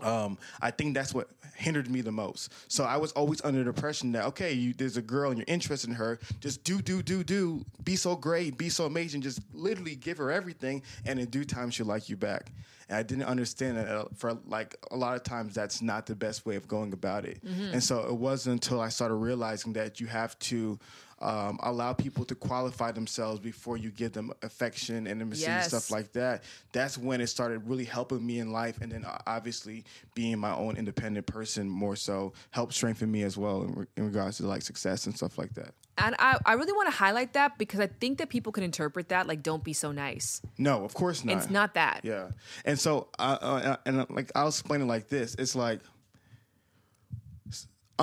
[0.04, 2.52] um, I think that's what hindered me the most.
[2.68, 5.46] So I was always under the impression that okay, you, there's a girl and you're
[5.48, 9.40] interested in her, just do, do, do, do, be so great, be so amazing, just
[9.54, 12.52] literally give her everything, and in due time she'll like you back.
[12.90, 16.16] And I didn't understand that uh, for like a lot of times that's not the
[16.16, 17.42] best way of going about it.
[17.74, 20.80] And so it wasn't until I started realizing that you have to.
[21.24, 25.90] Um, allow people to qualify themselves before you give them affection and intimacy and stuff
[25.90, 26.44] like that.
[26.74, 30.54] That's when it started really helping me in life, and then uh, obviously being my
[30.54, 34.48] own independent person more so helped strengthen me as well in, re- in regards to
[34.48, 35.72] like success and stuff like that.
[35.98, 39.10] and I, I really want to highlight that because i think that people can interpret
[39.10, 41.38] that like don't be so nice No, of course not.
[41.38, 42.30] it's not that Yeah,
[42.66, 45.80] and so uh, uh, and uh, like I'll explain it like this: it's like,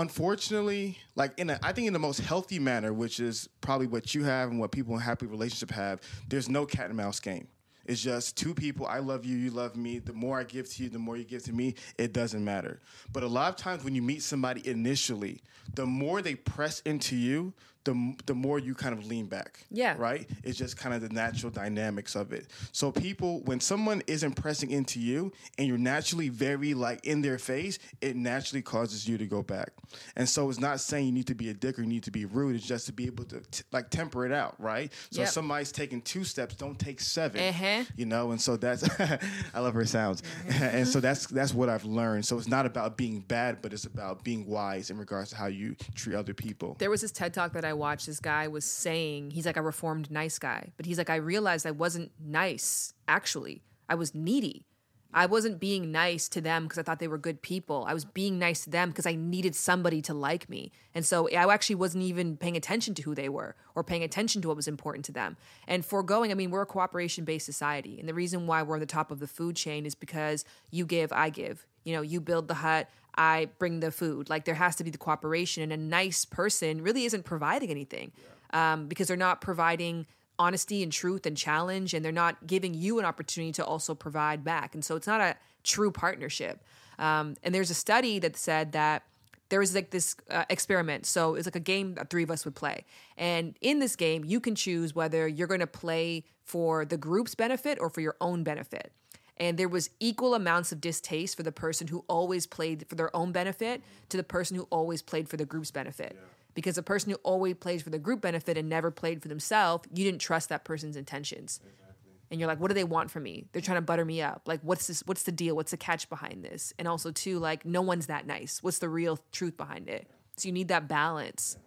[0.01, 4.15] unfortunately, like in a, I think in the most healthy manner, which is probably what
[4.15, 6.01] you have and what people in happy relationship have.
[6.29, 7.49] There's no cat and mouse game.
[7.87, 8.87] It's just two people.
[8.87, 9.37] I love you.
[9.37, 9.99] You love me.
[9.99, 11.75] The more I give to you, the more you give to me.
[11.99, 12.81] It doesn't matter.
[13.13, 15.43] But a lot of times when you meet somebody initially,
[15.75, 17.53] the more they press into you,
[17.85, 19.65] the the more you kind of lean back.
[19.71, 19.95] Yeah.
[19.99, 20.29] Right.
[20.45, 22.49] It's just kind of the natural dynamics of it.
[22.73, 27.39] So people, when someone isn't pressing into you and you're naturally very like in their
[27.39, 29.71] face, it naturally causes you to go back.
[30.17, 32.11] And so it's not saying you need to be a dick or you need to
[32.11, 32.57] be rude.
[32.57, 34.93] It's just to be able to t- like temper it out, right?
[35.11, 35.29] So Yep.
[35.29, 37.85] if somebody's taking two steps, don't take 7 Uh-huh.
[37.97, 38.85] You know, and so that's
[39.55, 42.27] I love her sounds, and so that's that's what I've learned.
[42.27, 45.47] So it's not about being bad, but it's about being wise in regards to how
[45.47, 46.75] you you treat other people.
[46.79, 48.07] There was this TED talk that I watched.
[48.07, 51.67] This guy was saying, he's like a reformed nice guy, but he's like, I realized
[51.67, 53.63] I wasn't nice, actually.
[53.89, 54.67] I was needy.
[55.13, 57.85] I wasn't being nice to them because I thought they were good people.
[57.89, 60.71] I was being nice to them because I needed somebody to like me.
[60.95, 64.41] And so I actually wasn't even paying attention to who they were or paying attention
[64.43, 65.37] to what was important to them.
[65.67, 67.99] And foregoing, I mean, we're a cooperation based society.
[67.99, 70.87] And the reason why we're on the top of the food chain is because you
[70.87, 71.67] give, I give.
[71.83, 74.31] You know, you build the hut, I bring the food.
[74.31, 75.63] Like there has to be the cooperation.
[75.63, 78.13] And a nice person really isn't providing anything
[78.53, 80.07] um, because they're not providing
[80.41, 84.43] honesty and truth and challenge and they're not giving you an opportunity to also provide
[84.43, 86.65] back and so it's not a true partnership
[86.99, 89.03] um, and there's a study that said that
[89.51, 92.47] there was like this uh, experiment so it's like a game that three of us
[92.47, 92.87] would play
[93.19, 97.35] and in this game you can choose whether you're going to play for the group's
[97.35, 98.93] benefit or for your own benefit
[99.41, 103.15] and there was equal amounts of distaste for the person who always played for their
[103.17, 106.83] own benefit to the person who always played for the group's benefit yeah because the
[106.83, 110.21] person who always plays for the group benefit and never played for themselves, you didn't
[110.21, 111.61] trust that person's intentions.
[111.63, 112.13] Exactly.
[112.31, 113.47] And you're like, what do they want from me?
[113.53, 114.43] They're trying to butter me up.
[114.47, 115.03] Like, what's this?
[115.07, 115.57] What's the deal?
[115.57, 116.73] What's the catch behind this?
[116.79, 118.63] And also, too, like, no one's that nice.
[118.63, 120.09] What's the real truth behind it?
[120.37, 121.59] So you need that balance.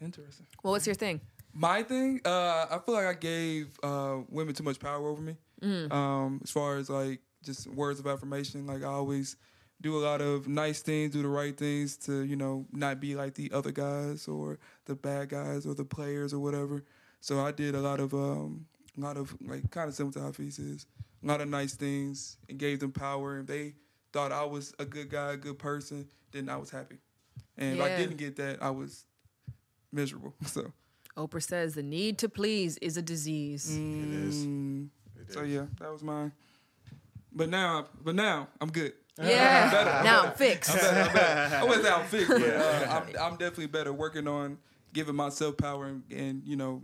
[0.00, 0.46] Interesting.
[0.62, 1.20] Well, what's your thing?
[1.54, 5.36] My thing, uh, I feel like I gave uh, women too much power over me.
[5.62, 5.92] Mm.
[5.92, 9.36] Um, as far as like just words of affirmation, like I always
[9.80, 13.14] do a lot of nice things, do the right things to, you know, not be
[13.14, 16.84] like the other guys or the bad guys or the players or whatever.
[17.20, 18.66] So I did a lot of um
[18.96, 20.86] a lot of like kind of similar to Hafeez is
[21.22, 23.74] a lot of nice things and gave them power and they
[24.12, 26.98] thought I was a good guy, a good person, then I was happy.
[27.56, 27.84] And yeah.
[27.84, 29.04] if I didn't get that, I was
[29.92, 30.34] miserable.
[30.46, 30.72] So
[31.16, 33.76] Oprah says the need to please is a disease.
[33.76, 34.46] Mm, it is.
[35.28, 36.32] It so yeah, that was mine.
[37.32, 38.92] But now, but now I'm good.
[39.20, 39.64] Yeah.
[39.64, 39.90] I'm better.
[39.90, 40.28] I'm now better.
[40.28, 40.70] I'm fixed.
[40.70, 41.00] I'm better.
[41.00, 41.56] I'm better.
[41.56, 44.58] I wasn't I'm fixed, but uh, I'm, I'm definitely better working on
[44.92, 46.82] giving myself power and, and, you know,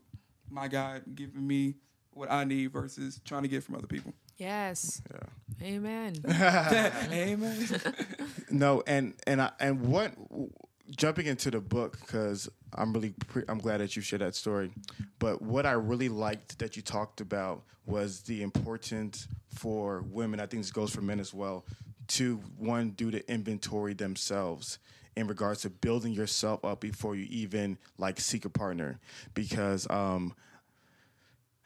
[0.50, 1.74] my God giving me
[2.11, 4.12] what I need versus trying to get from other people.
[4.37, 5.00] Yes.
[5.11, 5.66] Yeah.
[5.66, 6.14] Amen.
[6.28, 7.68] Amen.
[8.50, 10.12] no, and and I, and what
[10.90, 14.73] jumping into the book because I'm really pre- I'm glad that you shared that story.
[15.18, 20.40] But what I really liked that you talked about was the importance for women.
[20.40, 21.64] I think this goes for men as well
[22.07, 24.79] to one do the inventory themselves
[25.16, 28.99] in regards to building yourself up before you even like seek a partner
[29.33, 30.35] because um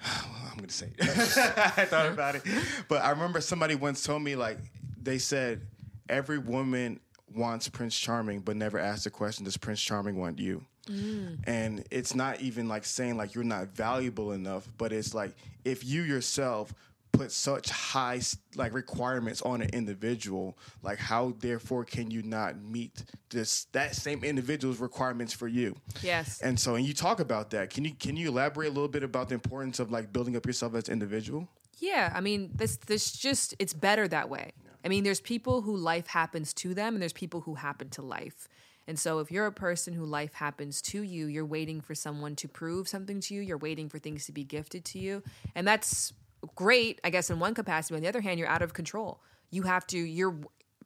[0.05, 1.09] I'm gonna say it.
[1.09, 2.43] I thought about it,
[2.89, 4.59] but I remember somebody once told me like
[5.01, 5.63] they said
[6.09, 7.01] every woman
[7.35, 10.65] wants Prince Charming, but never asked the question, does Prince Charming want you?
[10.87, 11.41] Mm.
[11.47, 15.85] And it's not even like saying like you're not valuable enough, but it's like if
[15.85, 16.73] you yourself
[17.13, 18.21] put such high
[18.55, 24.23] like requirements on an individual like how therefore can you not meet this that same
[24.23, 28.15] individual's requirements for you yes and so and you talk about that can you can
[28.15, 30.93] you elaborate a little bit about the importance of like building up yourself as an
[30.93, 31.49] individual
[31.81, 34.53] yeah i mean this this just it's better that way.
[34.85, 38.03] I mean there's people who life happens to them and there's people who happen to
[38.03, 38.49] life
[38.89, 42.35] and so if you're a person who life happens to you, you're waiting for someone
[42.37, 45.23] to prove something to you, you're waiting for things to be gifted to you.
[45.55, 46.15] And that's
[46.55, 47.97] great, I guess, in one capacity.
[47.97, 49.21] On the other hand, you're out of control.
[49.51, 50.37] You have to, you're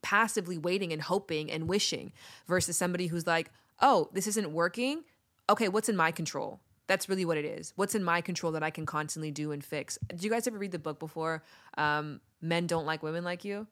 [0.02, 2.12] passively waiting and hoping and wishing
[2.48, 5.04] versus somebody who's like, oh, this isn't working.
[5.48, 6.58] Okay, what's in my control?
[6.88, 7.72] That's really what it is.
[7.76, 9.96] What's in my control that I can constantly do and fix?
[10.08, 11.44] Did you guys ever read the book before?
[11.78, 13.68] Um, Men Don't Like Women Like You?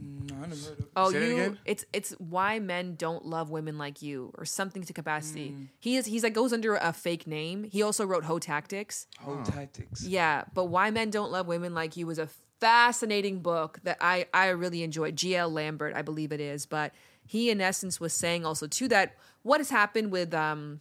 [0.00, 0.90] No, I never heard of it.
[0.96, 1.38] Oh, Say you.
[1.38, 5.50] It it's it's why men don't love women like you, or something to capacity.
[5.50, 5.68] Mm.
[5.78, 7.64] He is he's like goes under a fake name.
[7.64, 9.06] He also wrote Hoe Tactics.
[9.20, 10.06] Hoe Tactics.
[10.06, 12.28] Yeah, but why men don't love women like you was a
[12.60, 15.16] fascinating book that I I really enjoyed.
[15.16, 15.50] G.L.
[15.50, 16.92] Lambert, I believe it is, but
[17.26, 20.80] he in essence was saying also too that what has happened with um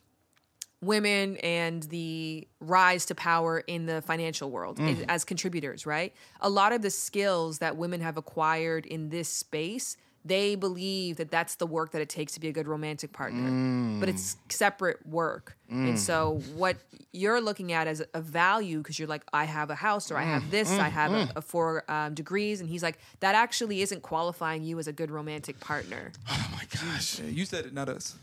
[0.81, 5.03] women and the rise to power in the financial world mm.
[5.09, 6.13] as contributors, right?
[6.41, 11.31] A lot of the skills that women have acquired in this space, they believe that
[11.31, 13.49] that's the work that it takes to be a good romantic partner.
[13.49, 13.99] Mm.
[13.99, 15.57] But it's separate work.
[15.71, 15.89] Mm.
[15.89, 16.77] And so what
[17.11, 20.23] you're looking at as a value because you're like I have a house or I
[20.23, 20.51] have mm.
[20.51, 21.35] this, I have a, mm.
[21.35, 25.11] a four um, degrees and he's like that actually isn't qualifying you as a good
[25.11, 26.13] romantic partner.
[26.29, 27.19] Oh my gosh.
[27.19, 28.15] you said it, not us.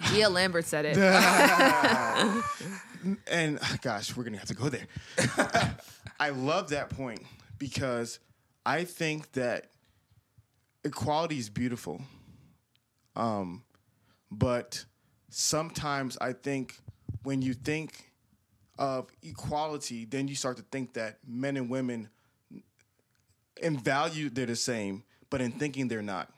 [0.00, 0.96] Gia Lambert said it.
[3.28, 4.86] and gosh, we're gonna have to go there.
[6.20, 7.22] I love that point
[7.58, 8.18] because
[8.64, 9.66] I think that
[10.84, 12.02] equality is beautiful.
[13.16, 13.62] Um,
[14.30, 14.84] but
[15.30, 16.76] sometimes I think
[17.22, 18.12] when you think
[18.78, 22.08] of equality, then you start to think that men and women
[23.60, 26.32] in value they're the same, but in thinking they're not.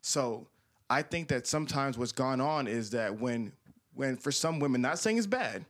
[0.00, 0.46] So
[0.92, 3.52] I think that sometimes what's gone on is that when
[3.94, 5.64] when for some women, not saying it's bad,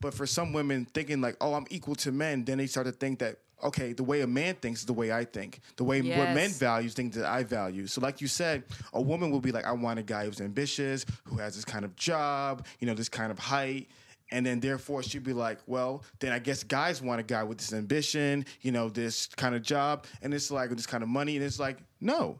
[0.00, 2.92] but for some women thinking like, oh, I'm equal to men, then they start to
[2.92, 5.60] think that okay, the way a man thinks is the way I think.
[5.76, 6.58] The way what men Yes.
[6.58, 7.86] values think that I value.
[7.86, 11.06] So like you said, a woman will be like, I want a guy who's ambitious,
[11.24, 13.88] who has this kind of job, you know, this kind of height.
[14.30, 17.56] And then therefore she'd be like, well, then I guess guys want a guy with
[17.56, 21.36] this ambition, you know, this kind of job, and it's like this kind of money.
[21.36, 22.38] And it's like, no,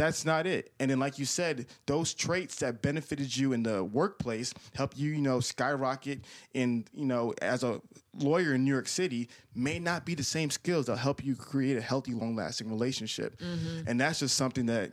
[0.00, 0.72] that's not it.
[0.80, 5.10] And then, like you said, those traits that benefited you in the workplace help you,
[5.10, 7.82] you know, skyrocket in, you know, as a
[8.18, 11.76] lawyer in New York City may not be the same skills that help you create
[11.76, 13.38] a healthy, long lasting relationship.
[13.40, 13.88] Mm-hmm.
[13.88, 14.92] And that's just something that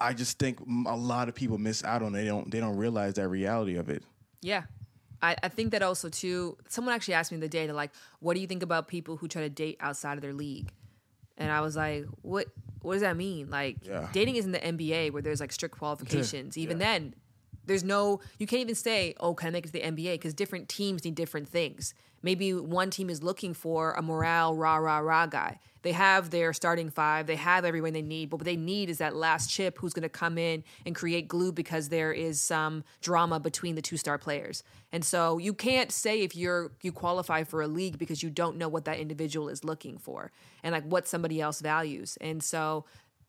[0.00, 2.14] I just think a lot of people miss out on.
[2.14, 4.02] They don't, they don't realize that reality of it.
[4.40, 4.62] Yeah.
[5.20, 8.32] I, I think that also too someone actually asked me the day to like, what
[8.32, 10.70] do you think about people who try to date outside of their league?
[11.40, 12.46] And I was like, what
[12.82, 13.50] what does that mean?
[13.50, 14.08] Like Yeah.
[14.12, 16.56] dating isn't the NBA where there's like strict qualifications.
[16.56, 17.14] Even then,
[17.70, 20.14] there's no you can't even say, oh, can I make it to the NBA?
[20.14, 21.94] Because different teams need different things.
[22.22, 25.58] Maybe one team is looking for a morale, rah, rah, rah guy.
[25.82, 28.98] They have their starting five, they have everyone they need, but what they need is
[28.98, 32.84] that last chip who's going to come in and create glue because there is some
[33.00, 34.62] drama between the two star players.
[34.92, 38.58] And so you can't say if you're you qualify for a league because you don't
[38.58, 42.18] know what that individual is looking for and like what somebody else values.
[42.20, 42.84] And so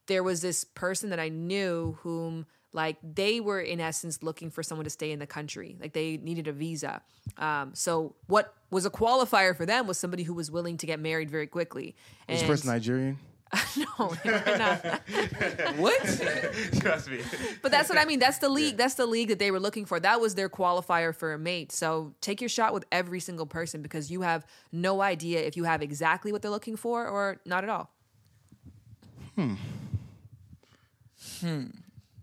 [0.07, 4.63] there was this person that I knew whom like they were in essence looking for
[4.63, 7.01] someone to stay in the country like they needed a visa
[7.37, 10.99] um, so what was a qualifier for them was somebody who was willing to get
[10.99, 11.95] married very quickly
[12.27, 13.17] Is this person Nigerian?
[13.77, 14.85] no, not.
[15.75, 16.01] What?
[16.79, 17.19] Trust me.
[17.61, 18.19] but that's what I mean.
[18.19, 18.77] That's the league.
[18.77, 19.99] That's the league that they were looking for.
[19.99, 21.71] That was their qualifier for a mate.
[21.71, 25.65] So take your shot with every single person because you have no idea if you
[25.65, 27.89] have exactly what they're looking for or not at all.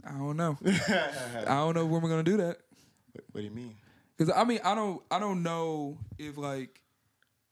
[0.06, 0.58] I don't know.
[0.66, 2.58] I don't know when we're gonna do that.
[3.32, 3.74] What do you mean?
[4.16, 6.80] Because I mean, I don't, I don't know if like,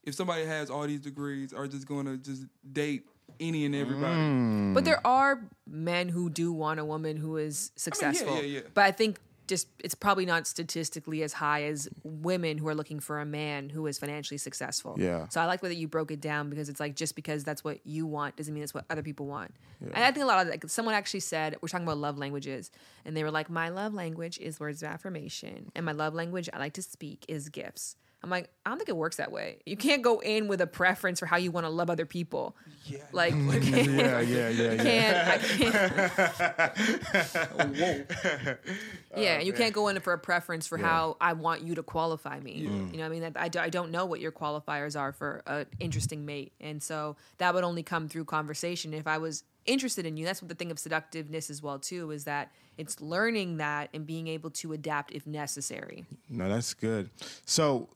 [0.05, 3.07] if somebody has all these degrees, are just gonna just date
[3.41, 4.73] any and everybody.
[4.75, 8.37] But there are men who do want a woman who is successful.
[8.37, 8.61] yeah, yeah.
[8.75, 13.01] But I think just it's probably not statistically as high as women who are looking
[13.01, 14.97] for a man who is financially successful.
[14.99, 15.29] Yeah.
[15.29, 17.45] So I like the way that you broke it down because it's like just because
[17.45, 19.55] that's what you want doesn't mean it's what other people want.
[19.81, 22.71] And I think a lot of like someone actually said we're talking about love languages
[23.05, 26.49] and they were like my love language is words of affirmation and my love language
[26.53, 27.97] I like to speak is gifts.
[28.27, 29.59] I'm like, I don't think it works that way.
[29.67, 32.57] You can't go in with a preference for how you want to love other people.
[32.85, 32.99] Yeah.
[33.13, 34.83] Like, you can't, Yeah, yeah, yeah, you yeah.
[34.83, 35.75] can't, I can't.
[39.17, 41.85] yeah, oh, you can't go in for a preference for how I want you to
[41.85, 42.55] qualify me.
[42.55, 45.67] You know, what I mean, I, I don't know what your qualifiers are for an
[45.79, 48.93] interesting mate, and so that would only come through conversation.
[48.93, 52.11] If I was interested in you, that's what the thing of seductiveness as well too
[52.11, 56.07] is that it's learning that and being able to adapt if necessary.
[56.29, 57.09] No, that's good.
[57.45, 57.89] So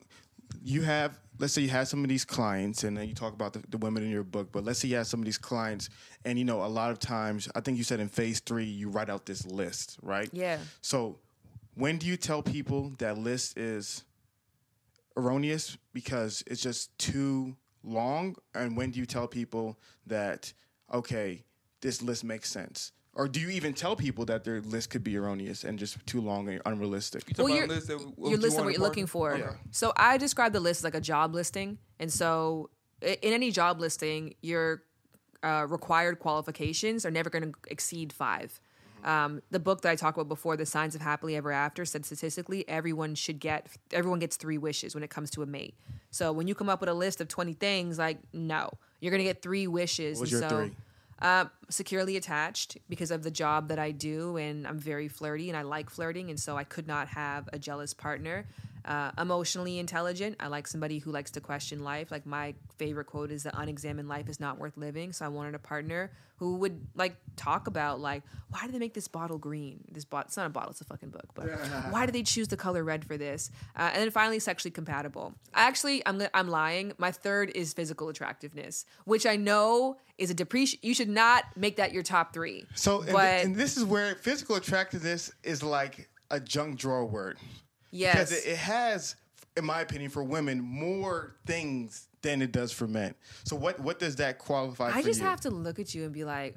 [0.63, 3.53] you have, let's say you have some of these clients, and then you talk about
[3.53, 5.89] the, the women in your book, but let's say you have some of these clients,
[6.25, 8.89] and you know, a lot of times, I think you said in phase three, you
[8.89, 10.29] write out this list, right?
[10.33, 10.59] Yeah.
[10.81, 11.19] So
[11.75, 14.05] when do you tell people that list is
[15.17, 18.37] erroneous because it's just too long?
[18.55, 20.53] And when do you tell people that,
[20.93, 21.45] okay,
[21.81, 22.93] this list makes sense?
[23.21, 26.23] Or do you even tell people that their list could be erroneous and just too
[26.23, 27.25] long and unrealistic?
[27.29, 29.33] You Well, about you're- list that- what your you of what you're looking for.
[29.35, 29.59] Okay.
[29.73, 32.71] So I describe the list as like a job listing, and so
[33.03, 34.85] in any job listing, your
[35.43, 38.59] uh, required qualifications are never going to exceed five.
[39.05, 42.07] Um, the book that I talked about before, "The Science of Happily Ever After," said
[42.07, 45.75] statistically everyone should get everyone gets three wishes when it comes to a mate.
[46.11, 49.21] So when you come up with a list of twenty things, like no, you're going
[49.21, 50.17] to get three wishes.
[50.17, 50.77] What was and your so, three?
[51.21, 55.57] Uh, securely attached because of the job that I do, and I'm very flirty and
[55.57, 58.47] I like flirting, and so I could not have a jealous partner.
[58.85, 60.37] Uh, emotionally intelligent.
[60.41, 62.11] I like somebody who likes to question life.
[62.11, 65.55] Like my favorite quote is, "The unexamined life is not worth living." So I wanted
[65.55, 69.85] a partner who would like talk about like, why did they make this bottle green?
[69.93, 71.27] This bot it's not a bottle, it's a fucking book.
[71.35, 71.51] But
[71.91, 73.51] why did they choose the color red for this?
[73.77, 75.35] Uh, and then finally, sexually compatible.
[75.55, 76.95] Actually, I'm I'm lying.
[76.97, 80.81] My third is physical attractiveness, which I know is a depreciation.
[80.83, 82.65] You should not make that your top three.
[82.75, 87.37] So, and, but and this is where physical attractiveness is like a junk drawer word.
[87.91, 89.17] Yes, Because it, it has,
[89.57, 93.15] in my opinion, for women, more things than it does for men.
[93.45, 95.27] So, what what does that qualify I for just you?
[95.27, 96.57] have to look at you and be like,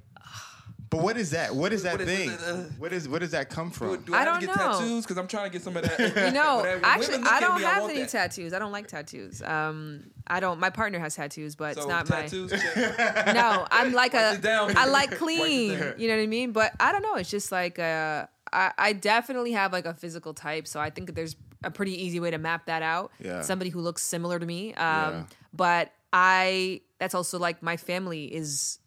[0.90, 1.56] But what is that?
[1.56, 2.30] What is that What is- thing?
[2.30, 4.02] what is- uh, what is what does that come from?
[4.04, 4.72] do I, I have don't get know.
[4.80, 5.04] tattoos?
[5.06, 6.00] Because I'm trying to get some of that.
[6.28, 8.10] You know, actually, I don't me, have want any that.
[8.10, 8.54] tattoos.
[8.54, 9.42] I don't like tattoos.
[9.42, 10.60] Um, I don't.
[10.60, 12.52] My partner has tattoos, but So it's not tattoos.
[12.76, 13.32] my.
[13.34, 14.38] No, I'm like a.
[14.38, 14.76] down.
[14.78, 15.72] I like clean.
[15.98, 16.52] You know what I mean?
[16.52, 17.16] But I don't know.
[17.16, 21.16] It's just like uh, I, I definitely have like a physical type, so I think
[21.16, 23.12] there's a pretty easy way to map that out.
[23.20, 23.42] Yeah.
[23.42, 24.74] Somebody who looks similar to me.
[24.76, 25.24] Um, Yeah.
[25.54, 26.82] but I.
[27.00, 28.80] That's also like my family is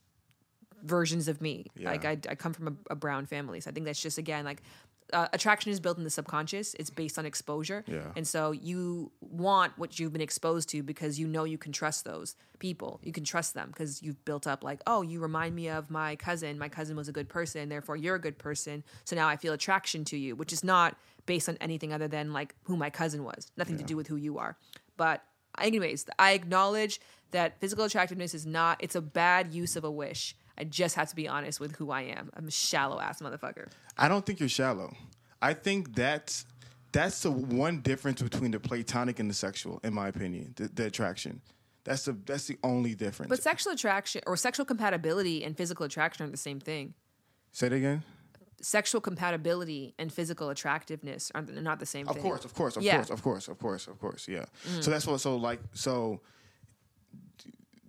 [0.83, 1.67] versions of me.
[1.77, 1.91] Yeah.
[1.91, 4.45] Like I, I come from a, a brown family, so I think that's just again
[4.45, 4.63] like
[5.13, 6.75] uh, attraction is built in the subconscious.
[6.75, 8.13] It's based on exposure, Yeah.
[8.17, 12.05] and so you want what you've been exposed to because you know you can trust
[12.05, 13.01] those people.
[13.03, 16.17] You can trust them because you've built up like, oh, you remind me of my
[16.17, 16.59] cousin.
[16.59, 18.83] My cousin was a good person, therefore you're a good person.
[19.05, 20.97] So now I feel attraction to you, which is not
[21.27, 23.51] based on anything other than like who my cousin was.
[23.57, 24.57] Nothing to do with who you are.
[24.97, 25.23] But
[25.61, 27.01] anyways, I acknowledge
[27.33, 28.79] that physical attractiveness is not.
[28.81, 30.35] It's a bad use of a wish.
[30.59, 32.31] I just have to be honest with who I am.
[32.35, 33.69] I'm a shallow ass motherfucker.
[33.99, 34.95] I don't think you're shallow.
[35.43, 36.47] I think that's
[36.93, 40.55] that's the one difference between the platonic and the sexual, in my opinion.
[40.57, 41.43] The, the attraction.
[41.85, 43.29] That's the that's the only difference.
[43.29, 46.95] But sexual attraction or sexual compatibility and physical attraction are the same thing.
[47.53, 48.03] Say it again.
[48.63, 52.23] Sexual compatibility and physical attractiveness are not the same Of thing.
[52.23, 52.97] course, of course, of Yeah.
[52.97, 54.27] course, of course, of course, of course.
[54.27, 54.47] Yeah.
[54.67, 54.83] Mm.
[54.83, 55.21] So that's what.
[55.21, 56.21] So like so.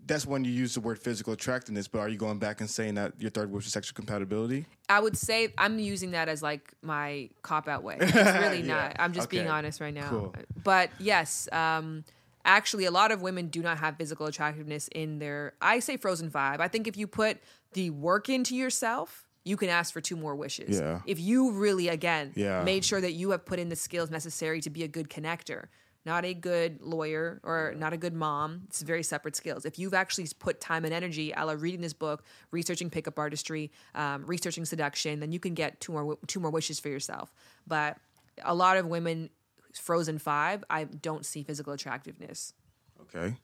[0.08, 2.96] That's when you use the word physical attractiveness, but are you going back and saying
[2.96, 4.66] that your third wish is sexual compatibility?
[4.90, 7.98] I would say I'm using that as like my cop out way.
[8.02, 8.68] It's really Yeah.
[8.76, 8.96] not.
[9.00, 10.10] I'm just being honest right now.
[10.10, 10.36] Cool.
[10.64, 12.06] But yes, um,
[12.46, 15.54] actually, a lot of women do not have physical attractiveness in their.
[15.62, 16.62] I say frozen vibe.
[16.62, 17.38] I think if you put
[17.74, 20.80] the work into yourself, you can ask for two more wishes.
[20.80, 21.02] Yeah.
[21.06, 22.64] If you really, again, Yeah.
[22.64, 25.66] made sure that you have put in the skills necessary to be a good connector.
[26.08, 28.62] Not a good lawyer or not a good mom.
[28.68, 29.66] It's very separate skills.
[29.66, 33.72] If you've actually put time and energy, a la reading this book, researching pickup artistry,
[33.94, 37.34] um, researching seduction, then you can get two more two more wishes for yourself.
[37.68, 37.98] But
[38.42, 39.30] a lot of women,
[39.74, 42.54] Frozen Five, I don't see physical attractiveness.
[43.02, 43.36] Okay.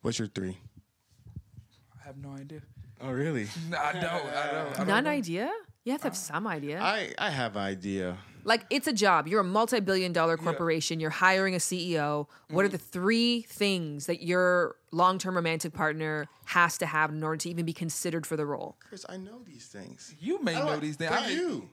[0.00, 0.56] What's your three?
[2.02, 2.62] I have no idea.
[3.02, 3.46] Oh, really?
[3.68, 4.04] No, I don't.
[4.04, 4.72] I don't.
[4.72, 5.10] I don't None know.
[5.10, 5.50] idea.
[5.84, 6.80] You have to have some idea.
[6.80, 8.16] I I have idea.
[8.46, 9.26] Like it's a job.
[9.26, 11.00] You're a multi-billion dollar corporation.
[11.00, 12.28] You're hiring a CEO.
[12.48, 12.72] What are mm-hmm.
[12.72, 17.66] the three things that your long-term romantic partner has to have in order to even
[17.66, 18.76] be considered for the role?
[18.88, 20.14] Chris, I know these things.
[20.20, 21.10] You may I don't- know these things.
[21.10, 21.68] For I- you.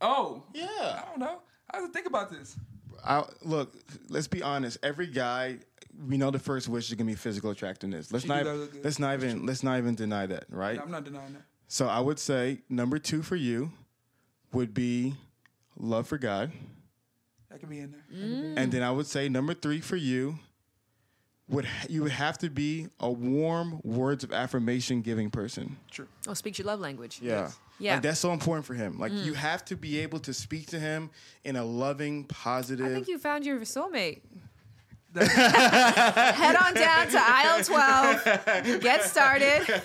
[0.00, 0.44] Oh.
[0.54, 0.66] Yeah.
[0.70, 1.40] I don't know.
[1.70, 2.56] I have to think about this.
[3.04, 3.74] I, look,
[4.08, 4.78] let's be honest.
[4.82, 5.58] Every guy,
[6.06, 8.12] we know the first wish is gonna be physical attractiveness.
[8.12, 8.84] Let's She not do that look good.
[8.84, 10.80] let's not even let's not even deny that, right?
[10.80, 11.42] I'm not denying that.
[11.66, 13.72] So I would say number two for you
[14.52, 15.14] would be
[15.78, 16.52] love for God,
[17.50, 18.04] That could be in there.
[18.14, 18.54] Mm.
[18.56, 20.38] and then I would say number three for you
[21.48, 25.76] would ha- you would have to be a warm words of affirmation giving person.
[25.90, 26.06] True.
[26.26, 27.18] Oh, speak your love language.
[27.22, 27.50] Yeah.
[27.78, 27.92] Yeah.
[27.92, 27.94] Mm.
[27.96, 28.98] Like that's so important for him.
[28.98, 31.10] Like you have to be able to speak to him
[31.44, 32.86] in a loving, positive.
[32.86, 34.20] I think you found your soulmate.
[35.14, 38.80] Head on down to aisle 12.
[38.80, 39.62] Get started.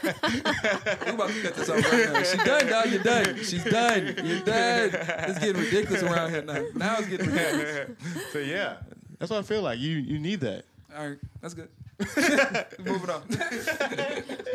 [1.08, 2.24] We about to cut this off right now.
[2.24, 2.90] She's done, dog.
[2.90, 3.36] You're done.
[3.44, 4.06] She's done.
[4.24, 4.90] You're done.
[4.94, 6.64] It's getting ridiculous around here now.
[6.76, 7.92] Now it's getting ridiculous.
[8.34, 8.78] so yeah,
[9.20, 9.80] that's what I feel like.
[9.80, 10.66] You you need that.
[10.96, 11.70] All right, that's good.
[12.80, 13.22] Moving on.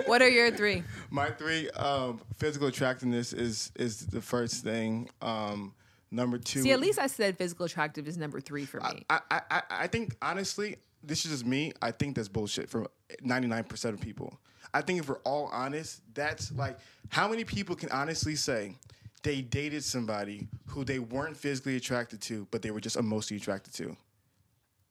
[0.07, 0.85] What are your three?
[1.11, 5.11] My three, um, physical attractiveness is is the first thing.
[5.21, 5.75] Um,
[6.13, 6.63] number two.
[6.63, 9.05] See, at least I said physical attractive is number three for me.
[9.11, 11.73] I, I, I, I think honestly, this is just me.
[11.81, 12.87] I think that's bullshit for
[13.23, 14.39] ninety nine percent of people.
[14.75, 18.77] I think if we're all honest, that's like how many people can honestly say
[19.23, 23.75] they dated somebody who they weren't physically attracted to, but they were just emotionally attracted
[23.75, 23.97] to.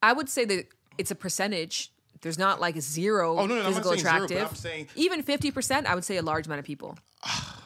[0.01, 0.67] I would say that
[0.97, 1.91] it's a percentage.
[2.21, 4.47] There's not like zero Oh, no, no, I'm not physical zero, attractive.
[4.49, 6.97] I'm saying- Even 50%, I would say a large amount of people.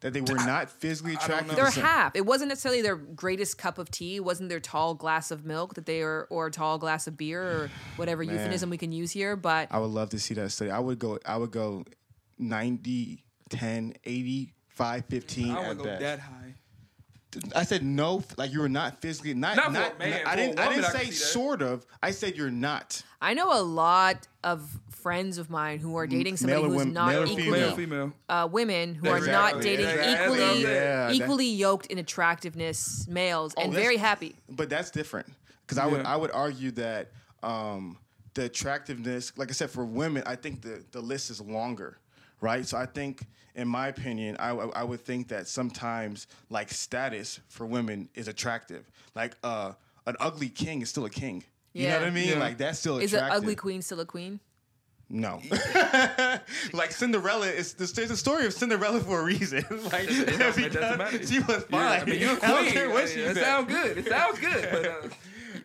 [0.00, 1.48] That they were not physically attracted.
[1.48, 1.54] know.
[1.54, 2.16] They're half.
[2.16, 4.16] It wasn't necessarily their greatest cup of tea.
[4.16, 7.42] It wasn't their tall glass of milk that they are, or tall glass of beer,
[7.42, 9.36] or whatever euphemism we can use here.
[9.36, 10.70] But I would love to see that study.
[10.70, 11.18] I would go.
[11.26, 11.84] I would go
[12.38, 16.00] 90, 10, 80, 5, 15 I wouldn't go best.
[16.00, 16.54] that high.
[17.54, 19.56] I said no, like you were not physically not.
[19.56, 20.58] Not Not, for a man, I didn't.
[20.58, 21.14] I didn't say see that.
[21.14, 21.86] sort of.
[22.02, 23.02] I said you're not.
[23.20, 26.92] I know a lot of friends of mine who are dating somebody male who's wom-
[26.92, 27.76] not male equally female?
[27.76, 28.12] Female.
[28.28, 30.12] uh, women who are not dating exactly.
[30.12, 30.62] That's what I'm equally.
[30.74, 34.34] Yeah, equally yoked in attractiveness males and Oh, that's- very happy.
[34.48, 35.26] But that's different
[35.66, 37.08] because I would I would argue that
[37.42, 37.96] um,
[38.34, 41.96] the attractiveness, like I said, for women, I think the the list is longer,
[42.40, 42.66] right?
[42.66, 47.40] So I think, in my opinion, I, I I would think that sometimes like status
[47.48, 48.90] for women is attractive.
[49.14, 49.72] Like uh,
[50.06, 51.44] an ugly king is still a king.
[51.72, 52.28] You know what I mean?
[52.30, 52.38] Yeah.
[52.38, 53.18] Like that's still attractive.
[53.18, 54.40] Is an ugly queen still a queen?
[55.12, 55.40] No.
[56.72, 59.64] like Cinderella is there's a story of Cinderella for a reason.
[59.92, 61.26] like It doesn't- it doesn't matter.
[61.26, 61.80] she was fine.
[61.80, 63.98] Yeah, I mean, you're a I don't care what I she mean, it sounds good.
[63.98, 65.08] It sounds good, but uh,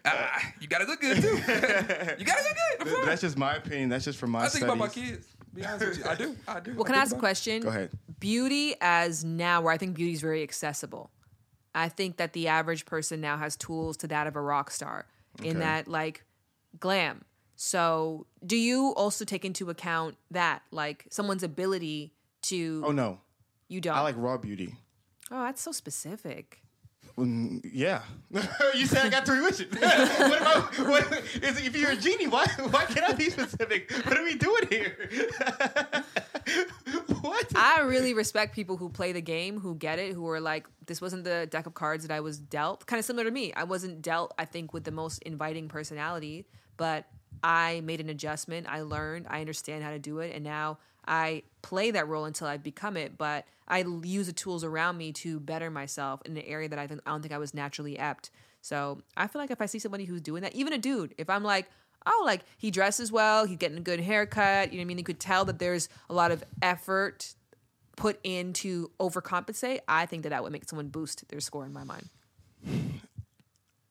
[0.06, 1.28] ah, you gotta look good too.
[1.38, 3.06] you gotta look good.
[3.06, 3.90] That's just my opinion.
[3.90, 5.28] That's just from my I think about my kids.
[5.56, 6.36] Be honest with you, I do.
[6.48, 6.76] I do.
[6.76, 7.62] Well, can I ask a question?
[7.62, 7.92] Go ahead.
[8.20, 11.12] Beauty as now, where I think beauty is very accessible.
[11.74, 15.06] I think that the average person now has tools to that of a rock star
[15.44, 16.24] in that, like,
[16.80, 17.24] glam.
[17.56, 22.84] So, do you also take into account that, like, someone's ability to?
[22.86, 23.20] Oh no.
[23.70, 23.96] you don't.
[23.96, 24.76] I like raw beauty.
[25.32, 26.62] Oh, that's so specific.
[27.18, 28.02] Mm, Yeah.
[28.76, 29.72] you said I got three wishes.
[29.80, 33.90] what about what, is, if you're a genie, why why can't I be specific?
[33.92, 35.10] What are we doing here?
[37.22, 37.56] what?
[37.56, 41.00] I really respect people who play the game, who get it, who are like, this
[41.02, 42.86] wasn't the deck of cards that I was dealt.
[42.86, 43.54] Kind of similar to me.
[43.54, 46.46] I wasn't dealt, I think, with the most inviting personality,
[46.76, 47.06] but
[47.42, 48.68] I made an adjustment.
[48.70, 52.48] I learned, I understand how to do it, and now I play that role until
[52.48, 53.18] I become it.
[53.18, 56.88] But I use the tools around me to better myself in an area that I,
[56.88, 58.32] think, I don't think I was naturally apt.
[58.62, 61.30] So I feel like if I see somebody who's doing that, even a dude, if
[61.30, 61.68] I'm like,
[62.06, 64.98] oh, like he dresses well, he's getting a good haircut, you know what I mean?
[64.98, 67.36] You could tell that there's a lot of effort
[67.96, 69.80] put in to overcompensate.
[69.88, 72.10] I think that that would make someone boost their score in my mind.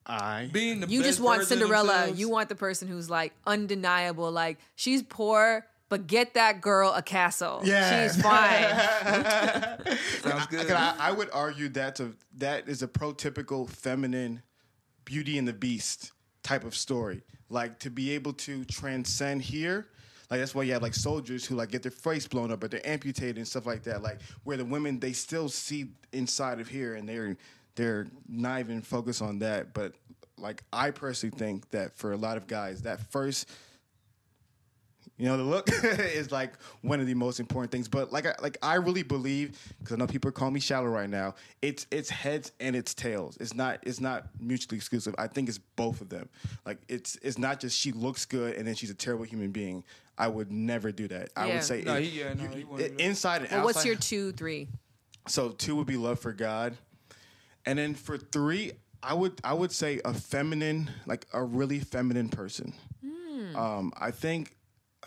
[0.05, 2.09] I Being the You best just want Cinderella.
[2.09, 5.65] You want the person who's like undeniable, like she's poor,
[5.95, 7.61] but get that girl a castle.
[7.63, 8.05] Yeah.
[8.05, 8.65] She's fine.
[10.21, 10.69] sounds good.
[10.69, 14.41] I, I would argue that's a that is a prototypical feminine
[15.05, 16.11] Beauty and the Beast
[16.43, 17.23] type of story.
[17.47, 19.87] Like to be able to transcend here.
[20.29, 22.71] Like that's why you have like soldiers who like get their face blown up, but
[22.71, 24.03] they're amputated and stuff like that.
[24.03, 27.37] Like where the women they still see inside of here, and they're
[27.75, 29.73] they're not even focused on that.
[29.73, 29.93] But
[30.37, 33.49] like I personally think that for a lot of guys, that first
[35.17, 37.87] you know, the look is like one of the most important things.
[37.87, 40.87] But like, I, like I really believe because I know people are calling me shallow
[40.87, 41.35] right now.
[41.61, 43.37] It's it's heads and it's tails.
[43.39, 45.15] It's not it's not mutually exclusive.
[45.17, 46.27] I think it's both of them.
[46.65, 49.83] Like it's it's not just she looks good and then she's a terrible human being.
[50.17, 51.29] I would never do that.
[51.35, 51.53] I Yeah.
[51.55, 53.03] would say No, it- he- yeah, no, you- he wouldn't it- do that.
[53.09, 53.65] inside and well, outside.
[53.75, 54.67] what's your two, three?
[55.27, 56.77] So two would be love for God,
[57.65, 62.29] and then for three, I would I would say a feminine, like a really feminine
[62.29, 62.73] person.
[63.03, 63.55] Hmm.
[63.55, 64.54] Um, I think,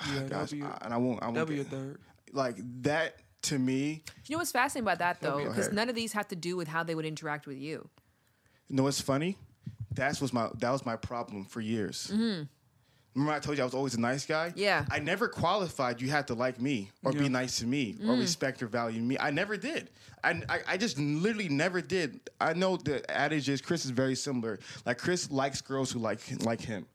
[0.07, 2.01] Yeah, gosh, that'd I- and I won't I won't that'd be a get- third.
[2.33, 4.03] like that to me.
[4.27, 5.45] You know what's fascinating about that though?
[5.45, 7.89] Because none of these have to do with how they would interact with you.
[8.69, 9.37] You know what's funny?
[9.95, 12.11] That's was my that was my problem for years.
[13.15, 14.51] Remember I told you I was always a nice guy?
[14.51, 14.59] Mm-hmm.
[14.59, 14.85] Yeah.
[14.91, 18.21] I never qualified you had to like me or be nice to me or Mm.
[18.21, 19.17] respect or value me.
[19.19, 19.91] I never did.
[20.23, 22.21] I, I, I just literally never did.
[22.41, 24.61] I know the adage is Chris is very similar.
[24.87, 26.87] Like Chris likes girls who like like him.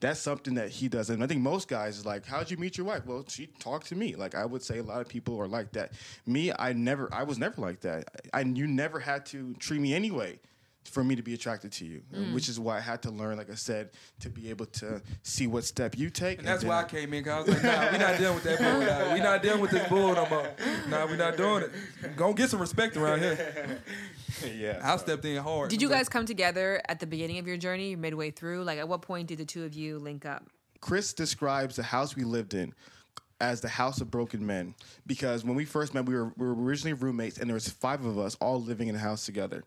[0.00, 1.10] That's something that he does.
[1.10, 3.04] And I think most guys is like, how'd you meet your wife?
[3.04, 4.14] Well, she talked to me.
[4.14, 5.92] Like I would say a lot of people are like that.
[6.26, 8.04] Me, I never I was never like that.
[8.32, 10.38] I you never had to treat me anyway
[10.88, 12.34] for me to be attracted to you, Mm.
[12.34, 15.46] which is why I had to learn, like I said, to be able to see
[15.46, 16.38] what step you take.
[16.38, 18.34] And that's then- why I came in, cause I was like, nah, we not dealing
[18.34, 18.80] with that bull.
[18.80, 19.14] Nah.
[19.14, 20.50] We not dealing with this bull no more.
[20.88, 22.16] Nah, we not doing it.
[22.16, 23.78] Go get some respect around here.
[24.56, 24.80] yeah.
[24.82, 25.70] I stepped in hard.
[25.70, 28.64] Did you guys come together at the beginning of your journey, midway through?
[28.64, 30.44] Like, at what point did the two of you link up?
[30.80, 32.72] Chris describes the house we lived in
[33.40, 34.74] as the house of broken men
[35.06, 38.04] because when we first met, we were, we were originally roommates, and there was five
[38.04, 39.62] of us all living in a house together.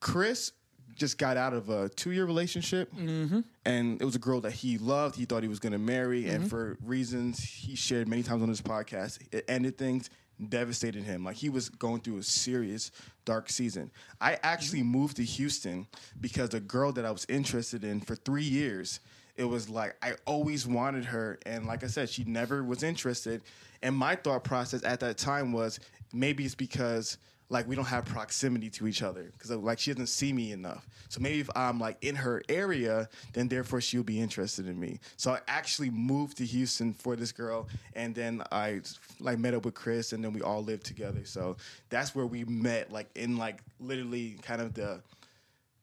[0.00, 0.52] Chris
[0.94, 3.40] just got out of a two-year relationship, mm-hmm.
[3.64, 5.16] and it was a girl that he loved.
[5.16, 6.48] He thought he was going to marry, and mm-hmm.
[6.48, 10.10] for reasons he shared many times on his podcast, it ended things,
[10.48, 11.24] devastated him.
[11.24, 12.90] Like he was going through a serious
[13.24, 13.90] dark season.
[14.20, 14.92] I actually mm-hmm.
[14.92, 15.86] moved to Houston
[16.20, 19.00] because the girl that I was interested in for three years
[19.38, 23.42] it was like I always wanted her, and like I said, she never was interested.
[23.82, 25.78] And my thought process at that time was
[26.12, 27.16] maybe it's because
[27.50, 30.52] like we don't have proximity to each other because uh, like she doesn't see me
[30.52, 30.86] enough.
[31.08, 35.00] So maybe if I'm like in her area, then therefore she'll be interested in me.
[35.16, 38.82] So I actually moved to Houston for this girl, and then I
[39.20, 41.24] like met up with Chris, and then we all lived together.
[41.24, 41.56] So
[41.88, 45.00] that's where we met, like in like literally kind of the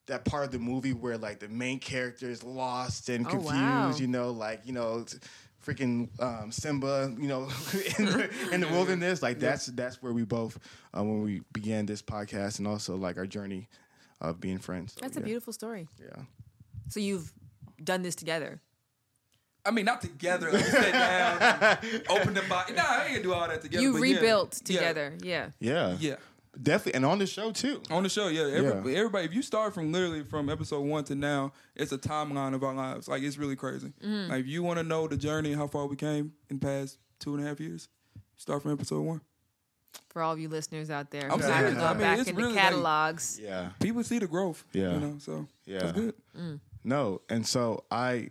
[0.08, 3.56] that part of the movie where like the main character is lost and Oh, confused,
[3.56, 3.92] wow.
[3.98, 5.04] you know, like you know,
[5.66, 7.44] freaking um, Simba, you know,
[8.00, 9.22] in, the, in the wilderness.
[9.22, 10.58] Like that's that's where we both
[10.98, 13.68] uh, when we began this podcast and also like our journey
[14.22, 14.94] of being friends.
[14.94, 15.24] So, That's yeah.
[15.24, 15.88] a beautiful story.
[16.00, 16.24] Yeah.
[16.90, 17.34] So you've
[17.84, 18.62] done this together.
[19.66, 20.52] I mean, not together.
[20.52, 21.42] Like, sit down,
[21.82, 22.72] and open the box.
[22.72, 23.82] Nah, I ain't gonna do all that together.
[23.82, 24.16] You but yeah.
[24.16, 24.78] rebuilt Yeah.
[24.80, 25.18] together.
[25.22, 25.50] Yeah.
[25.60, 25.98] Yeah.
[26.00, 26.16] Yeah.
[26.62, 27.82] Definitely, and on the show too.
[27.92, 28.44] On the show, yeah.
[28.44, 28.98] Every, Yeah.
[29.00, 32.64] Everybody, if you start from literally from episode one to now, it's a timeline of
[32.64, 33.08] our lives.
[33.08, 33.94] Like it's really crazy.
[34.04, 34.30] Mm.
[34.30, 36.66] Like if you want to know the journey, and how far we came in the
[36.66, 37.88] past two and a half years,
[38.38, 39.22] start from episode one.
[40.10, 41.84] For all of you listeners out there, I'm who have to serious.
[41.84, 43.40] I mean, back it's into really like- catalogs.
[43.42, 43.70] Yeah.
[43.82, 44.64] People see the growth.
[44.74, 44.94] Yeah.
[44.94, 45.80] you know, so Yeah.
[45.80, 46.14] that's good.
[46.84, 48.30] No, and so I.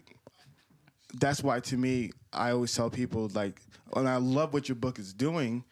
[1.20, 3.60] That's why to me, I always tell people like,
[3.94, 5.64] and I love what your book is doing,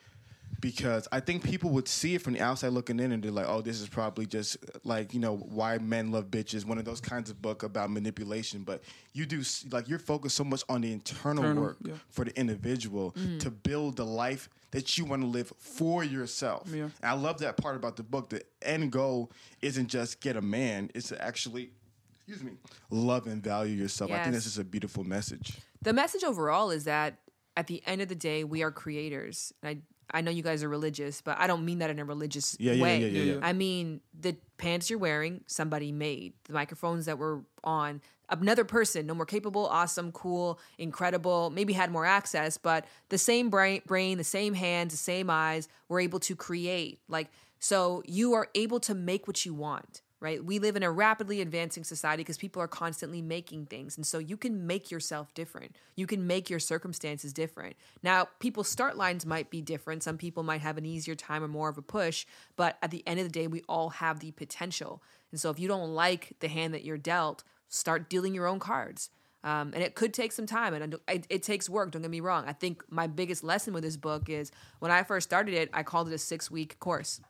[0.63, 3.49] because I think people would see it from the outside looking in, and they're like,
[3.49, 7.01] "Oh, this is probably just like you know why men love bitches," one of those
[7.01, 8.63] kinds of book about manipulation.
[8.63, 8.83] But
[9.13, 11.95] you do like you're focused so much on the internal, Internal, work yeah.
[12.09, 13.39] for the individual mm-hmm.
[13.39, 16.69] to build the life that you want to live for yourself.
[16.73, 16.85] Yeah.
[16.85, 18.31] And I love that part about the book.
[18.31, 21.73] The end goal isn't just get a man; it's to actually,
[22.15, 22.53] excuse me,
[22.89, 24.13] love and value yourself.
[24.13, 25.59] I think this is a beautiful message.
[25.83, 27.19] The message overall is that
[27.57, 29.53] at the end of the day, we are creators.
[29.61, 32.05] And I I know you guys are religious, but I don't mean that in a
[32.05, 32.99] religious Yeah, yeah, way.
[33.01, 33.39] yeah, yeah, yeah.
[33.43, 36.35] I mean the pants you're wearing, somebody made.
[36.45, 41.91] The microphones that were on, another person, no more capable, awesome, cool, incredible, maybe had
[41.91, 46.21] more access, but the same brain, brain, the same hands, the same eyes, were able
[46.21, 47.01] to create.
[47.09, 47.29] Like
[47.59, 50.43] so you are able to make what you want right?
[50.43, 53.97] We live in a rapidly advancing society because people are constantly making things.
[53.97, 55.75] And so you can make yourself different.
[55.97, 57.75] You can make your circumstances different.
[58.05, 60.05] Now, people's start lines might be different.
[60.05, 63.03] Some people might have an easier time or more of a push, but at the
[63.05, 65.03] end of the day, we all have the potential.
[65.33, 68.61] And so if you don't like the hand that you're dealt, start dealing your own
[68.61, 69.11] cards.
[69.43, 71.91] Um, and it could take some time and it, it takes work.
[71.91, 72.45] Don't get me wrong.
[72.47, 75.83] I think my biggest lesson with this book is when I first started it, I
[75.83, 77.21] called it a six week course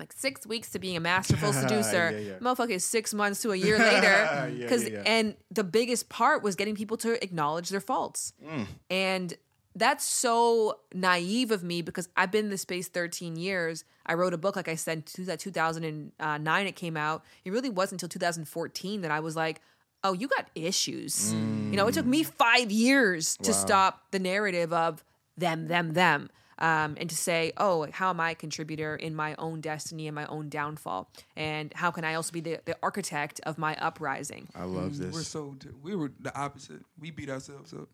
[0.00, 2.10] like six weeks to being a masterful seducer.
[2.10, 2.38] Yeah, yeah.
[2.38, 4.50] Motherfucker is six months to a year later.
[4.60, 8.32] Because yeah, and the biggest part was getting people to acknowledge their faults.
[8.44, 8.66] Mm.
[8.90, 9.34] And
[9.76, 13.84] that's so naive of me because I've been in this space 13 years.
[14.06, 17.24] I wrote a book, like I said, two- that 2009 it came out.
[17.44, 19.60] It really wasn't until 2014 that I was like,
[20.02, 21.32] oh, you got issues.
[21.32, 25.04] You know, it took me five years to stop the narrative of
[25.36, 26.30] them, them, them.
[26.60, 30.14] Um, and to say, oh, how am I a contributor in my own destiny and
[30.14, 31.10] my own downfall?
[31.36, 34.48] And how can I also be the, the architect of my uprising?
[34.54, 35.14] I love this.
[35.14, 36.82] We're so we were the opposite.
[36.98, 37.88] We beat ourselves up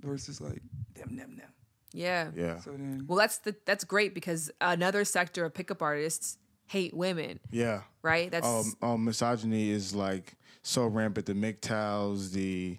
[0.00, 0.60] versus like
[0.94, 1.48] them, them, them.
[1.92, 2.30] Yeah.
[2.36, 2.60] Yeah.
[2.60, 7.40] So then, Well, that's the, that's great because another sector of pickup artists hate women,
[7.50, 7.82] Yeah.
[8.02, 8.30] right?
[8.30, 11.26] That's Um, um, misogyny is like so rampant.
[11.26, 12.78] The MGTOWs, the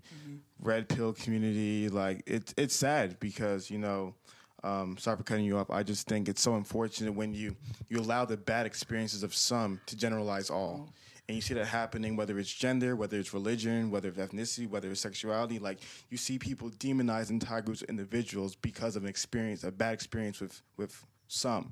[0.60, 4.14] red pill community, like it's it's sad because you know.
[4.64, 5.70] Um, sorry for cutting you off.
[5.70, 7.56] I just think it's so unfortunate when you
[7.90, 10.94] you allow the bad experiences of some to generalize all,
[11.28, 14.92] and you see that happening whether it's gender, whether it's religion, whether it's ethnicity, whether
[14.92, 15.60] it's sexuality.
[15.60, 19.94] Like you see people demonize entire groups of individuals because of an experience, a bad
[19.94, 21.72] experience with with some.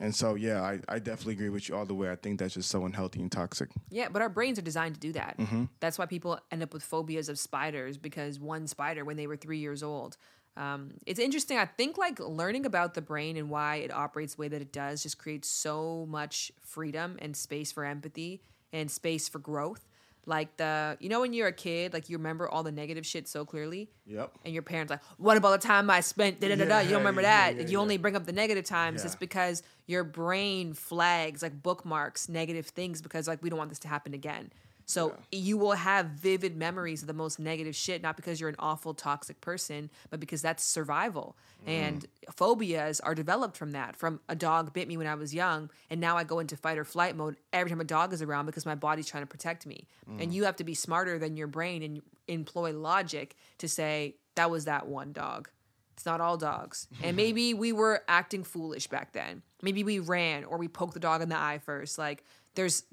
[0.00, 2.10] And so, yeah, I, I definitely agree with you all the way.
[2.10, 3.68] I think that's just so unhealthy and toxic.
[3.90, 5.36] Yeah, but our brains are designed to do that.
[5.38, 5.64] Mm-hmm.
[5.80, 9.36] That's why people end up with phobias of spiders because one spider when they were
[9.36, 10.16] three years old.
[10.56, 11.56] Um, it's interesting.
[11.58, 14.72] I think like learning about the brain and why it operates the way that it
[14.72, 18.40] does just creates so much freedom and space for empathy
[18.72, 19.86] and space for growth.
[20.26, 23.26] Like the, you know, when you're a kid, like you remember all the negative shit
[23.28, 23.88] so clearly.
[24.04, 24.30] Yep.
[24.44, 26.78] And your parents like, what about the time I spent da da da da?
[26.80, 27.56] You don't remember Yeah, that.
[27.56, 27.78] yeah, you yeah.
[27.78, 29.04] only bring up the negative times.
[29.06, 33.78] It's because your brain flags like bookmarks negative things because like we don't want this
[33.80, 34.50] to happen again.
[34.88, 38.56] So you will have vivid memories of the most negative shit, not because you're an
[38.58, 41.36] awful toxic person, but because that's survival.
[41.66, 41.70] Mm.
[41.70, 43.96] And phobias are developed from that.
[43.96, 46.78] From a dog bit me when I was young, and now I go into fight
[46.78, 49.66] or flight mode every time a dog is around because my body's trying to protect
[49.66, 49.86] me.
[50.08, 50.32] And mm.
[50.32, 54.64] you have to be smarter than your brain and employ logic to say that was
[54.64, 55.50] that one dog.
[55.98, 56.88] It's not all dogs.
[57.02, 59.42] And maybe we were acting foolish back then.
[59.60, 61.98] Maybe we ran or we poked the dog in the eye first.
[61.98, 62.24] Like
[62.54, 62.84] there's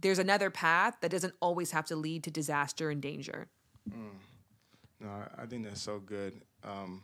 [0.00, 3.48] there's another path that doesn't always have to lead to disaster and danger.
[5.00, 6.40] No, I- I think that's so good.
[6.64, 7.02] Um,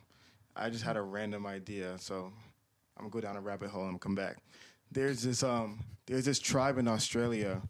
[0.56, 2.32] I just had a random idea, so
[2.96, 4.38] I'm gonna go down a rabbit hole and come back.
[4.90, 7.62] There's this um, there's this tribe in Australia.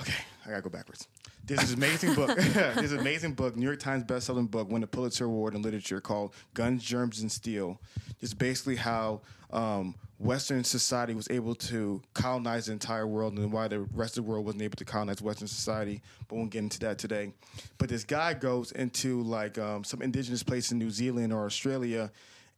[0.00, 0.14] Okay,
[0.44, 1.08] I gotta go backwards.
[1.44, 2.36] This is amazing book.
[2.36, 6.34] this amazing book, New York Times best-selling book, won the Pulitzer Award in literature called
[6.54, 7.80] "Guns, Germs, and Steel."
[8.20, 13.68] It's basically how um, Western society was able to colonize the entire world, and why
[13.68, 16.00] the rest of the world wasn't able to colonize Western society.
[16.28, 17.32] But we'll get into that today.
[17.76, 22.12] But this guy goes into like um, some indigenous place in New Zealand or Australia,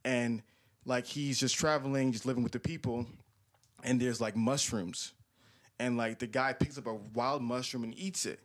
[0.04, 0.42] and
[0.84, 3.06] like he's just traveling, just living with the people,
[3.82, 5.14] and there's like mushrooms
[5.78, 8.40] and like the guy picks up a wild mushroom and eats it.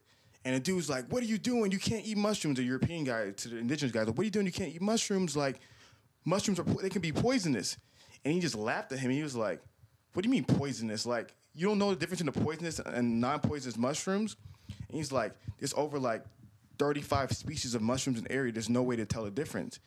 [0.45, 1.71] And the dude's like, "What are you doing?
[1.71, 4.31] You can't eat mushrooms." The European guy to the indigenous guy, like, "What are you
[4.31, 4.45] doing?
[4.45, 5.35] You can't eat mushrooms.
[5.35, 5.59] Like,
[6.25, 7.77] mushrooms are po- they can be poisonous."
[8.23, 9.11] And he just laughed at him.
[9.11, 9.61] He was like,
[10.13, 11.05] what do you mean poisonous?
[11.05, 14.35] Like, you don't know the difference between the poisonous and non-poisonous mushrooms?
[14.67, 16.23] And he's like, there's over like
[16.77, 18.51] 35 species of mushrooms in the area.
[18.51, 19.79] There's no way to tell the difference.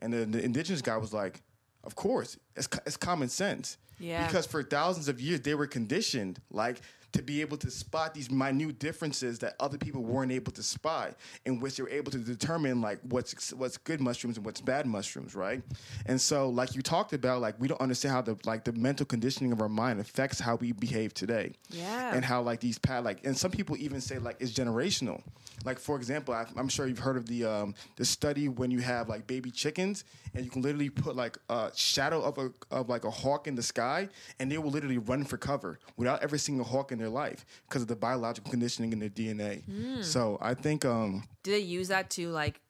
[0.00, 1.42] And then the indigenous guy was like,
[1.82, 3.78] of course, it's, it's common sense.
[3.98, 4.26] Yeah.
[4.26, 6.80] Because for thousands of years, they were conditioned, like,
[7.14, 11.14] to be able to spot these minute differences that other people weren't able to spot,
[11.46, 14.84] in which they were able to determine like what's what's good mushrooms and what's bad
[14.86, 15.62] mushrooms, right?
[16.06, 19.06] And so, like you talked about, like we don't understand how the like the mental
[19.06, 21.52] conditioning of our mind affects how we behave today.
[21.70, 22.14] Yeah.
[22.14, 25.22] And how like these pat like, and some people even say like it's generational.
[25.64, 28.80] Like for example, I, I'm sure you've heard of the um, the study when you
[28.80, 30.04] have like baby chickens
[30.34, 33.54] and you can literally put like a shadow of a of like a hawk in
[33.54, 34.08] the sky
[34.40, 37.44] and they will literally run for cover without ever seeing a hawk in their life
[37.68, 39.62] because of the biological conditioning in their DNA.
[40.02, 42.60] So I think um Do they use that to like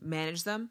[0.00, 0.70] manage them?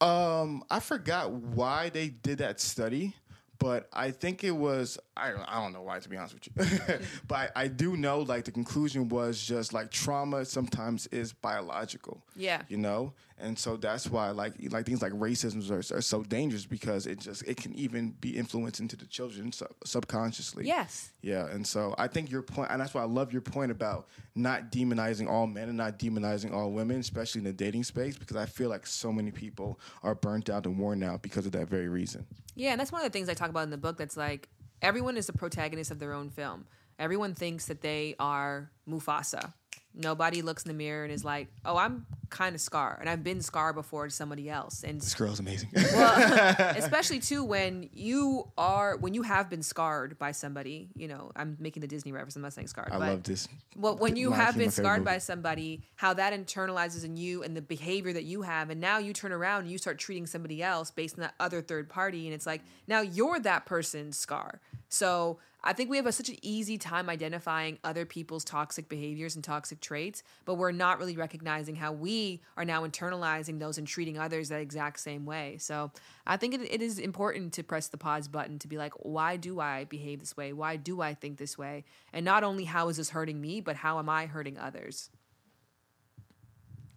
[0.00, 3.14] um I forgot why they did that study.
[3.58, 6.46] But I think it was I don't, I don't know why to be honest with
[6.46, 6.98] you,
[7.28, 12.22] but I, I do know like the conclusion was just like trauma sometimes is biological.
[12.36, 12.62] Yeah.
[12.68, 16.66] you know and so that's why like like things like racism are, are so dangerous
[16.66, 21.10] because it just it can even be influenced into the children sub- subconsciously Yes.
[21.22, 24.06] yeah and so i think your point and that's why i love your point about
[24.34, 28.36] not demonizing all men and not demonizing all women especially in the dating space because
[28.36, 31.68] i feel like so many people are burnt out and worn out because of that
[31.68, 32.24] very reason
[32.56, 33.96] Yeah, and that's one of the things I talk about in the book.
[33.98, 34.48] That's like
[34.82, 36.66] everyone is the protagonist of their own film.
[36.98, 39.54] Everyone thinks that they are Mufasa.
[39.94, 43.24] Nobody looks in the mirror and is like, "Oh, I'm kind of Scar, and I've
[43.24, 48.50] been Scar before to somebody else." And this girl's amazing well, especially too when you
[48.56, 50.88] are when you have been scarred by somebody.
[50.94, 52.36] You know, I'm making the Disney reference.
[52.36, 52.90] I'm not saying scarred.
[52.92, 55.12] i but love this well, when you have been scarred movie.
[55.12, 58.98] by somebody, how that internalizes in you and the behavior that you have, and now
[58.98, 62.26] you turn around and you start treating somebody else based on that other third party,
[62.26, 64.60] and it's like now you're that person's scar.
[64.88, 69.34] So I think we have a, such an easy time identifying other people's toxic behaviors
[69.34, 73.86] and toxic traits, but we're not really recognizing how we are now internalizing those and
[73.86, 75.56] treating others that exact same way.
[75.58, 75.90] So
[76.26, 79.36] I think it, it is important to press the pause button to be like, why
[79.36, 80.52] do I behave this way?
[80.52, 81.84] Why do I think this way?
[82.12, 85.10] And not only how is this hurting me, but how am I hurting others?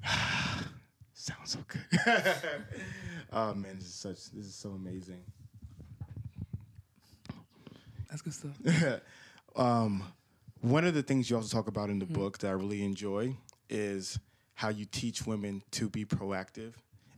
[1.13, 1.85] sounds so good
[3.31, 5.21] oh man this is such this is so amazing
[8.11, 9.01] That's good stuff.
[9.55, 10.03] um,
[10.59, 13.35] one of the things you also talk about in the book that I really enjoy
[13.69, 14.19] is
[14.53, 16.73] how you teach women to be proactive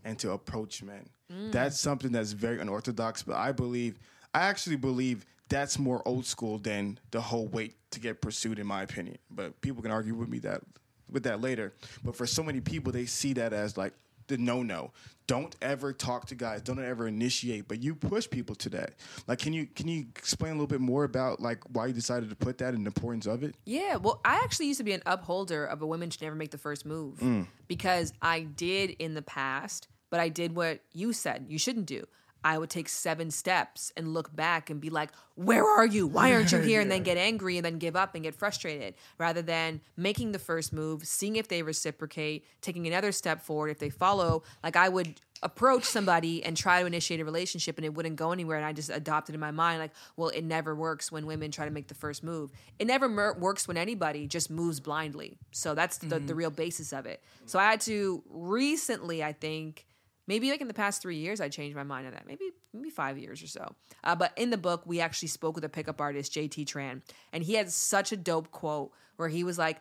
[0.05, 1.09] and to approach men.
[1.51, 3.97] That's something that's very unorthodox, but I believe,
[4.33, 8.67] I actually believe that's more old school than the whole wait to get pursued, in
[8.67, 9.17] my opinion.
[9.31, 10.61] But people can argue with me that
[11.09, 11.73] with that later.
[12.03, 13.93] But for so many people, they see that as like
[14.27, 14.91] the no no.
[15.25, 16.61] Don't ever talk to guys.
[16.61, 17.67] Don't ever initiate.
[17.67, 18.95] But you push people to that.
[19.27, 22.29] Like, can you can you explain a little bit more about like why you decided
[22.29, 23.55] to put that and the importance of it?
[23.65, 26.51] Yeah, well, I actually used to be an upholder of a woman should never make
[26.51, 27.47] the first move mm.
[27.67, 32.05] because I did in the past, but I did what you said you shouldn't do.
[32.43, 36.07] I would take seven steps and look back and be like, Where are you?
[36.07, 36.81] Why aren't you here?
[36.81, 40.39] And then get angry and then give up and get frustrated rather than making the
[40.39, 43.69] first move, seeing if they reciprocate, taking another step forward.
[43.69, 47.85] If they follow, like I would approach somebody and try to initiate a relationship and
[47.85, 48.57] it wouldn't go anywhere.
[48.57, 51.65] And I just adopted in my mind, like, well, it never works when women try
[51.65, 52.49] to make the first move.
[52.79, 55.37] It never mer- works when anybody just moves blindly.
[55.51, 56.35] So that's the, the mm-hmm.
[56.35, 57.21] real basis of it.
[57.45, 59.85] So I had to recently, I think,
[60.27, 62.25] maybe like in the past three years, I changed my mind on that.
[62.27, 63.75] Maybe maybe five years or so.
[64.03, 67.01] Uh, but in the book, we actually spoke with a pickup artist, JT Tran,
[67.31, 69.79] and he had such a dope quote where he was like,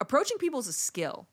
[0.00, 1.26] approaching people is a skill.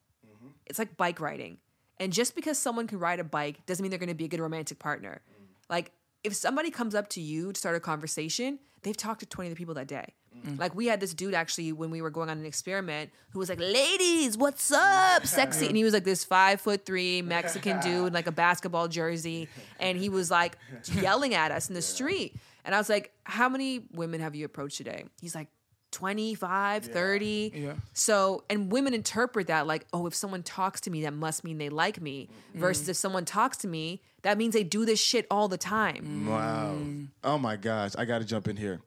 [0.66, 1.58] It's like bike riding.
[2.00, 4.30] And just because someone can ride a bike doesn't mean they're going to be a
[4.30, 5.22] good romantic partner.
[5.70, 5.92] Like,
[6.24, 9.56] if somebody comes up to you to start a conversation, they've talked to 20 other
[9.56, 10.16] people that day.
[10.46, 10.60] Mm.
[10.60, 13.50] Like, we had this dude actually when we were going on an experiment who was
[13.50, 15.26] like, Ladies, what's up?
[15.26, 15.68] Sexy.
[15.68, 19.48] And he was like this five foot three Mexican dude, like a basketball jersey.
[19.80, 20.58] And he was like
[21.02, 22.36] yelling at us in the street.
[22.66, 25.06] And I was like, How many women have you approached today?
[25.22, 25.48] He's like,
[25.92, 27.52] 25, 30.
[27.54, 27.74] Yeah.
[27.94, 31.58] So, and women interpret that like, oh, if someone talks to me, that must mean
[31.58, 32.30] they like me.
[32.52, 32.60] Mm-hmm.
[32.60, 36.28] Versus if someone talks to me, that means they do this shit all the time.
[36.28, 36.76] Wow.
[36.78, 37.08] Mm.
[37.24, 38.82] Oh my gosh, I got to jump in here.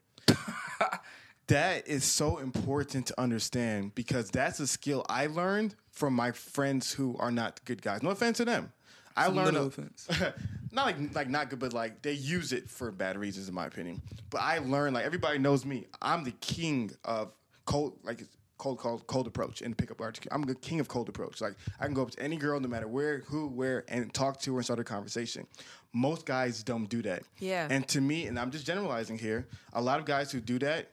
[1.52, 6.92] That is so important to understand because that's a skill I learned from my friends
[6.92, 8.02] who are not good guys.
[8.02, 8.72] No offense to them.
[9.16, 10.08] I Some learned a- offense.
[10.72, 13.66] not like like not good, but like they use it for bad reasons, in my
[13.66, 14.00] opinion.
[14.30, 15.86] But I learned like everybody knows me.
[16.00, 17.32] I'm the king of
[17.66, 18.22] cold like
[18.56, 20.30] cold, cold, cold approach and pick up article.
[20.32, 21.40] I'm the king of cold approach.
[21.40, 24.40] Like I can go up to any girl, no matter where, who, where, and talk
[24.42, 25.46] to her and start a conversation.
[25.92, 27.24] Most guys don't do that.
[27.40, 27.66] Yeah.
[27.68, 30.88] And to me, and I'm just generalizing here, a lot of guys who do that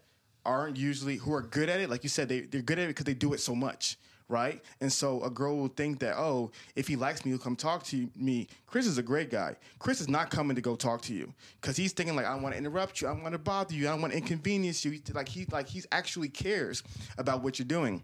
[0.45, 1.89] aren't usually who are good at it.
[1.89, 3.97] Like you said, they they're good at it because they do it so much.
[4.27, 7.55] Right, and so a girl will think that oh, if he likes me, he'll come
[7.55, 8.47] talk to me.
[8.67, 9.55] Chris is a great guy.
[9.79, 12.53] Chris is not coming to go talk to you because he's thinking like I want
[12.53, 15.01] to interrupt you, I want to bother you, I want to inconvenience you.
[15.13, 16.83] Like he like he's actually cares
[17.17, 18.03] about what you're doing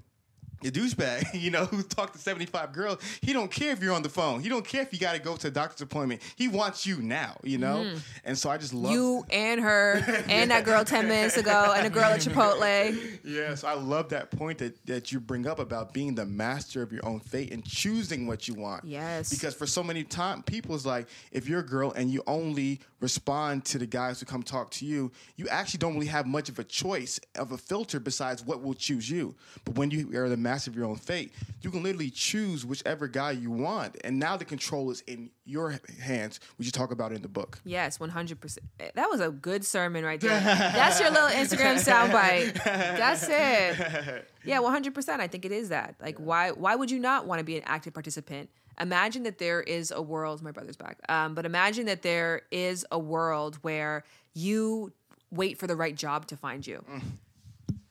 [0.72, 4.10] douchebag, you know, who talked to 75 girls, he don't care if you're on the
[4.10, 4.42] phone.
[4.42, 6.22] He don't care if you got to go to a doctor's appointment.
[6.36, 7.78] He wants you now, you know?
[7.78, 7.98] Mm-hmm.
[8.26, 11.86] And so I just love You and her and that girl 10 minutes ago and
[11.86, 13.20] a girl at Chipotle.
[13.24, 16.92] Yes, I love that point that, that you bring up about being the master of
[16.92, 18.86] your own fate and choosing what you want.
[18.86, 19.30] Yes.
[19.30, 22.80] Because for so many time people it's like if you're a girl and you only
[23.02, 26.50] respond to the guys who come talk to you, you actually don't really have much
[26.50, 29.36] of a choice of a filter besides what will choose you.
[29.64, 33.08] But when you are the master of your own fate, you can literally choose whichever
[33.08, 33.98] guy you want.
[34.04, 37.60] And now the control is in your hands, which you talk about in the book.
[37.66, 38.58] Yes, 100%.
[38.96, 40.40] That was a good sermon right there.
[40.40, 42.54] That's your little Instagram soundbite.
[42.64, 44.32] That's it.
[44.46, 45.20] Yeah, 100%.
[45.20, 45.96] I think it is that.
[46.00, 48.50] Like why why would you not want to be an active participant?
[48.80, 51.00] Imagine that there is a world, my brother's back.
[51.10, 54.04] Um, but imagine that there is a world where
[54.36, 54.94] you
[55.32, 56.86] wait for the right job to find you.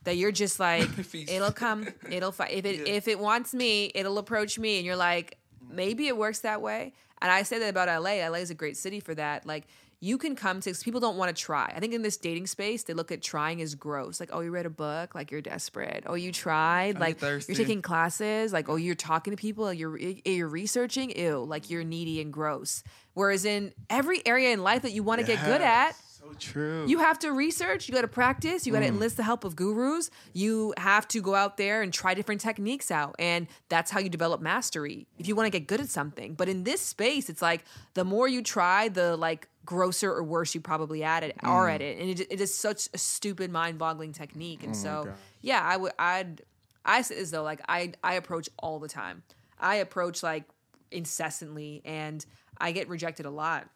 [0.05, 4.59] That you're just like it'll come, it'll if it if it wants me, it'll approach
[4.59, 5.39] me, and you're like
[5.69, 6.93] maybe it works that way.
[7.21, 8.27] And I say that about LA.
[8.29, 9.47] LA is a great city for that.
[9.47, 9.67] Like
[10.05, 11.73] you can come to people don't want to try.
[11.75, 14.21] I think in this dating space, they look at trying as gross.
[14.21, 16.05] Like, oh, you read a book, like you're desperate.
[16.07, 18.53] Oh, you tried, like you're taking classes.
[18.53, 21.19] Like, oh, you're talking to people, you're eh, you're researching.
[21.19, 22.83] Ew, like you're needy and gross.
[23.15, 26.87] Whereas in every area in life that you want to get good at, So true.
[26.87, 28.91] you have to research, you got to practice, you got to mm.
[28.91, 30.11] enlist the help of gurus.
[30.33, 33.15] You have to go out there and try different techniques out.
[33.19, 36.35] And that's how you develop mastery if you want to get good at something.
[36.35, 40.55] But in this space, it's like the more you try, the like grosser or worse
[40.55, 41.75] you probably at it are mm.
[41.75, 41.99] at it.
[41.99, 44.63] And it, it is such a stupid, mind boggling technique.
[44.63, 45.17] And oh so, gosh.
[45.43, 46.43] yeah, I would, I'd,
[46.87, 49.23] I say as though like I, I approach all the time.
[49.59, 50.45] I approach like
[50.91, 52.25] incessantly and
[52.59, 53.69] I get rejected a lot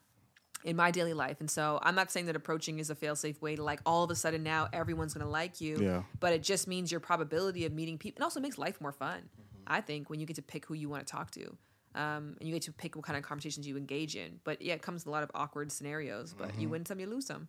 [0.64, 1.40] in my daily life.
[1.40, 4.04] And so I'm not saying that approaching is a fail safe way to like all
[4.04, 5.78] of a sudden now everyone's going to like you.
[5.80, 6.02] Yeah.
[6.20, 8.22] But it just means your probability of meeting people.
[8.22, 9.28] It also makes life more fun,
[9.66, 11.56] I think, when you get to pick who you want to talk to.
[11.94, 14.40] Um, and you get to pick what kind of conversations you engage in.
[14.44, 17.06] But yeah, it comes with a lot of awkward scenarios, but you win some, you
[17.06, 17.48] lose some.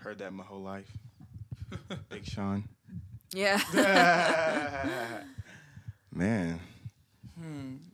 [0.00, 0.90] Heard that my whole life.
[2.08, 2.64] Big Sean.
[3.32, 3.60] Yeah.
[6.12, 6.60] Man.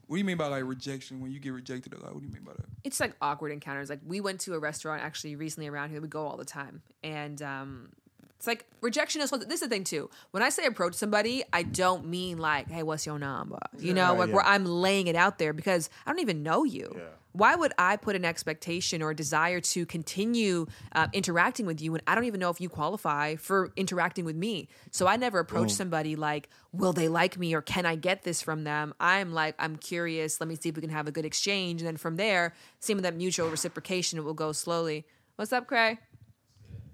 [0.07, 1.21] What do you mean by like rejection?
[1.21, 2.67] When you get rejected a lot, what do you mean by that?
[2.85, 3.91] it's like awkward encounters.
[3.91, 6.01] Like we went to a restaurant actually recently around here.
[6.01, 7.91] We go all the time, and um,
[8.39, 9.30] it's like rejection is.
[9.32, 10.09] What this is the thing too.
[10.30, 14.11] When I say approach somebody, I don't mean like, "Hey, what's your number?" You know,
[14.11, 14.34] Right, like yeah.
[14.36, 16.93] where I'm laying it out there because I don't even know you.
[16.97, 17.03] Yeah.
[17.32, 21.93] Why would I put an expectation or a desire to continue uh, interacting with you
[21.93, 24.68] when I don't even know if you qualify for interacting with me?
[24.91, 28.41] So I never approach somebody like, will they like me or can I get this
[28.43, 28.93] from them?
[28.99, 30.41] I'm like, I'm curious.
[30.41, 31.80] Let me see if we can have a good exchange.
[31.80, 35.07] And then from there, seeing that mutual reciprocation, it will go slowly.
[35.36, 35.99] What's up, Craig?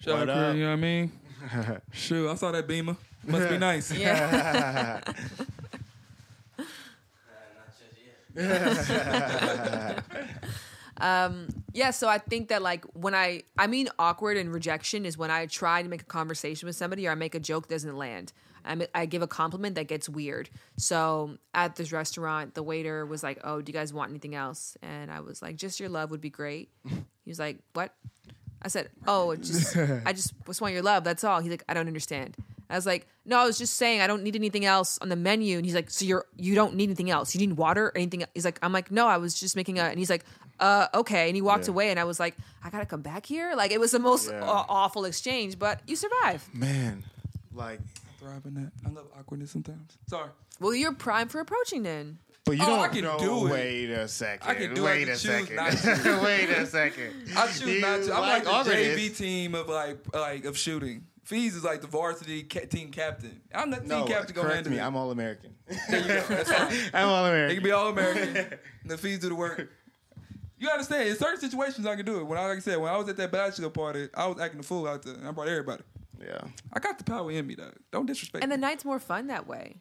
[0.01, 0.57] Shout What out, up?
[0.57, 1.13] you know what I mean?
[1.93, 2.97] Shoot, I saw that beamer.
[3.27, 3.93] Must be nice.
[3.99, 5.01] Yeah.
[10.99, 15.19] Um, yeah, so I think that like when I I mean awkward and rejection is
[15.19, 17.75] when I try to make a conversation with somebody or I make a joke that
[17.75, 18.33] doesn't land.
[18.65, 20.51] I ma- I give a compliment that gets weird.
[20.77, 24.77] So at this restaurant, the waiter was like, "Oh, do you guys want anything else?"
[24.83, 27.93] And I was like, "Just your love would be great." He was like, "What?"
[28.29, 28.34] I
[28.69, 31.05] said, "Oh, just I just just want your love.
[31.05, 32.37] That's all." He's like, "I don't understand."
[32.71, 35.17] I was like, "No, I was just saying I don't need anything else on the
[35.17, 37.35] menu." And he's like, "So you're you don't need anything else?
[37.35, 39.83] You need water or anything?" He's like, "I'm like, no, I was just making a."
[39.83, 40.25] And he's like,
[40.61, 41.73] "Uh, okay." And he walked Yeah.
[41.73, 44.31] away, and I was like, "I gotta come back here." Like it was the most
[44.31, 44.41] Yeah.
[44.43, 46.49] aw- awful exchange, but you survive.
[46.55, 47.05] Man.
[47.53, 47.81] Like
[48.19, 48.73] Thrive in that.
[48.87, 49.99] I love awkwardness sometimes.
[50.09, 50.31] Sorry.
[50.59, 52.19] Well, you're prime for approaching then.
[52.47, 53.51] But you Oh, don't I can know- do it.
[53.53, 54.49] Wait a second.
[54.51, 54.89] I can do it.
[54.89, 55.57] I Wait can a second.
[55.57, 56.21] not to.
[56.25, 57.15] wait a second.
[57.37, 58.15] I choose You not to.
[58.15, 58.99] I'm like, the awkwardness.
[58.99, 61.07] JV team of like like of shooting.
[61.25, 63.41] Fees is like the varsity ca- team captain.
[63.55, 64.35] I'm the team No, captain.
[64.35, 64.79] Go correct handle me.
[64.79, 64.83] it.
[64.83, 65.55] I'm all American.
[65.89, 66.23] There you go.
[66.29, 66.77] That's fine.
[66.93, 67.57] I'm all They American.
[67.57, 68.59] can be all American.
[68.85, 69.71] the fees do the work.
[70.59, 71.09] You understand?
[71.09, 72.25] In certain situations, I can do it.
[72.25, 74.61] When I, like I said, when I was at that bachelor party, I was acting
[74.61, 75.15] the fool out there.
[75.27, 75.83] I brought everybody.
[76.23, 76.41] yeah.
[76.75, 77.73] I got the power in me, though.
[77.91, 78.43] Don't disrespect.
[78.45, 78.61] And the me.
[78.61, 79.77] night's more fun that way.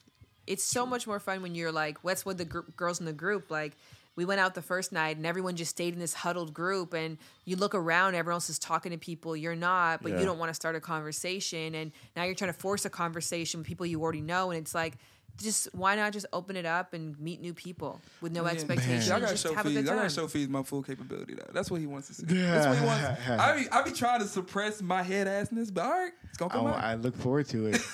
[0.48, 3.14] It's so much more fun when you're like, what's with the gr- girls in the
[3.14, 3.50] group?
[3.52, 3.74] Like,
[4.16, 7.18] we went out the first night and everyone just stayed in this huddled group and
[7.46, 10.20] you look around everyone else is talking to people you're not but Yeah.
[10.20, 13.62] you don't want to start a conversation and now you're trying to force a conversation
[13.62, 15.00] with people you already know and it's like
[15.42, 19.20] just why not just open it up and meet new people with no expectations I
[19.20, 19.90] gotta just show have a Fees.
[19.90, 21.50] I gotta show Fees my full capability though.
[21.52, 22.26] That's what he wants to see.
[22.28, 23.04] That's what he wants.
[23.30, 26.52] I be I be trying to suppress my head assness, but all right, it's gonna
[26.54, 26.84] come Oh, out.
[26.84, 27.82] I look forward to it.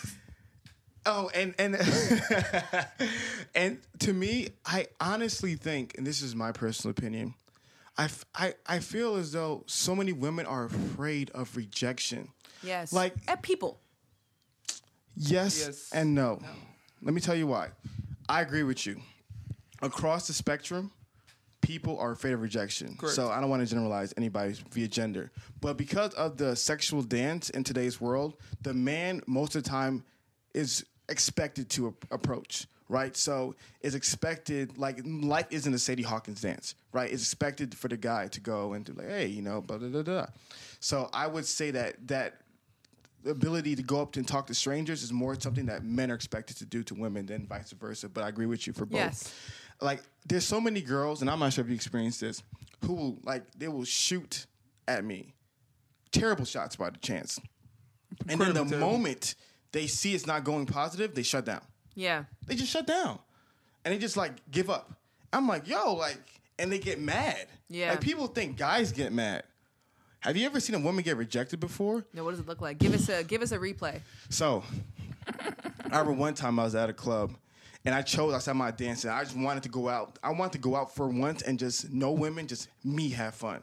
[1.10, 1.76] oh, and and
[3.56, 7.34] and to me, I honestly think, and this is my personal opinion,
[7.98, 12.30] I, f- I, I feel as though so many women are afraid of rejection.
[12.64, 13.80] yes Like- at people
[15.22, 15.90] Yes, Yes.
[15.92, 16.40] and no.
[17.02, 17.70] Let me tell you why.
[18.30, 19.02] I agree with you.
[19.82, 20.92] Across the spectrum,
[21.62, 22.96] people are afraid of rejection.
[22.98, 23.16] Correct.
[23.16, 25.32] So I don't want to generalize anybody via gender.
[25.60, 30.06] But because of the sexual dance in today's world, the man most of the time
[30.54, 33.16] is expected to a- approach, right?
[33.16, 37.12] So it's expected like life isn't a Sadie Hawkins dance, right?
[37.12, 39.90] It's expected for the guy to go and do like, hey, you know, blah blah
[39.90, 40.04] blah.
[40.04, 40.28] blah.
[40.80, 42.42] So I would say that that
[43.24, 46.16] the ability to go up and talk to strangers is more something that men are
[46.16, 48.08] expected to do to women than vice versa.
[48.08, 49.00] But I agree with you for both.
[49.00, 49.34] Yes.
[49.82, 52.44] Like there's so many girls, and I'm not sure if you experienced this,
[52.86, 54.46] who will like they will shoot
[54.88, 55.34] at me,
[56.12, 57.40] terrible shots by the chance,
[58.28, 58.80] and then the terrible.
[58.80, 59.36] moment
[59.72, 61.62] they see it's not going positive, they shut down.
[61.96, 63.20] yeah They just shut down,
[63.86, 64.92] and they just like give up.
[65.32, 66.18] I'm like, yo, like,
[66.58, 67.46] and they get mad.
[67.70, 67.92] Yeah.
[67.92, 69.44] Like people think guys get mad.
[70.22, 72.04] Have you ever seen a woman get rejected before?
[72.14, 74.64] no what does it look like give us a give us a replay So,
[75.92, 77.32] I remember one time I was at a club,
[77.86, 78.34] and I chose.
[78.34, 79.10] I said, "I'm dancing.
[79.12, 80.20] I just wanted to go out.
[80.24, 83.62] I wanted to go out for once and just no women, just me have fun."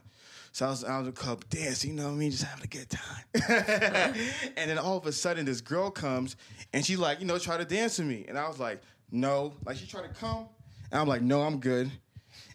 [0.56, 2.64] So I was out of the club dancing, you know what I mean, just having
[2.64, 3.24] a good time.
[4.56, 6.36] and then all of a sudden, this girl comes
[6.72, 8.80] and she like, you know, try to dance with me, and I was like,
[9.12, 10.48] "No." Like she tried to come,
[10.90, 11.92] and I'm like, "No, I'm good." And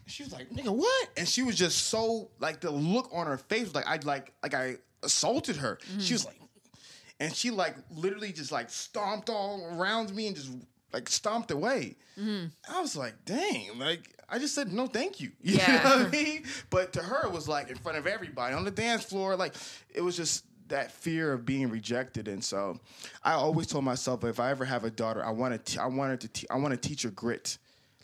[0.08, 3.38] she was like, "Nigga, what?" And she was just so like the look on her
[3.38, 5.78] face was like I like like I assaulted her.
[5.88, 6.00] Mm-hmm.
[6.00, 6.40] She was like,
[7.20, 10.50] and she like literally just like stomped all around me and just
[10.92, 11.94] like stomped away.
[12.18, 12.46] Mm-hmm.
[12.68, 15.30] I was like, dang, like I just said no, thank you.
[15.42, 15.82] You Yeah.
[15.84, 16.44] know what I mean?
[16.70, 19.36] But to her, it was like in front of everybody on the dance floor.
[19.36, 19.54] Like
[19.94, 22.80] it was just that fear of being rejected, and so
[23.22, 26.10] I always told myself if I ever have a daughter, I want to, I want
[26.12, 27.58] her to, te- I want to teach her grit,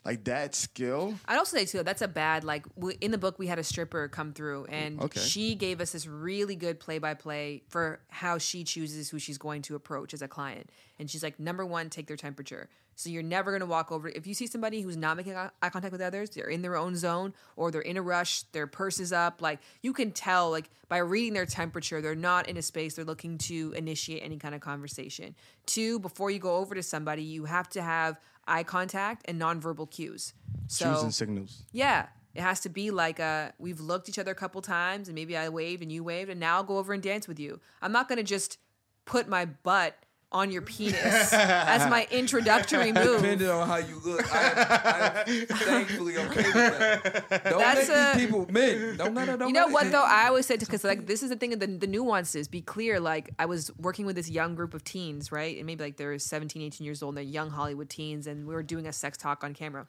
[0.09, 1.15] like that skill.
[1.27, 3.65] I'd also say too that's a bad like w- in the book we had a
[3.65, 5.21] stripper come through and Okay.
[5.21, 9.39] she gave us this really good play by play for how she chooses who she's
[9.39, 13.09] going to approach as a client and she's like number one take their temperature so
[13.11, 15.69] you're never going to walk over if you see somebody who's not making eye eye
[15.69, 18.99] contact with others they're in their own zone or they're in a rush their purse
[18.99, 22.63] is up like you can tell like by reading their temperature they're not in a
[22.63, 25.35] space they're looking to initiate any kind of conversation
[25.67, 29.91] two before you go over to somebody you have to have eye contact and nonverbal
[29.91, 30.33] cues
[30.67, 31.65] so Cues and signals.
[31.73, 32.07] yeah.
[32.35, 35.37] It has to be like uh we've looked each other a couple times and maybe
[35.37, 37.59] I waved and you waved and now I'll go over and dance with you.
[37.83, 38.59] I'm not gonna just
[39.07, 39.97] put my butt
[40.31, 43.23] on your penis as my introductory move.
[43.23, 47.45] Depending on how you look, I am, I am thankfully okay with that.
[47.45, 48.97] Don't That's make a- these people men.
[48.99, 50.05] Don't, no, no, don't You know make- what though?
[50.05, 52.47] I always said because like this is the thing of the, the nuances.
[52.49, 53.01] Be clear.
[53.01, 55.57] Like I was working with this young group of teens, right?
[55.57, 58.55] And maybe like they're 17, 18 years old and they're young Hollywood teens, and we
[58.55, 59.87] were doing a sex talk on camera.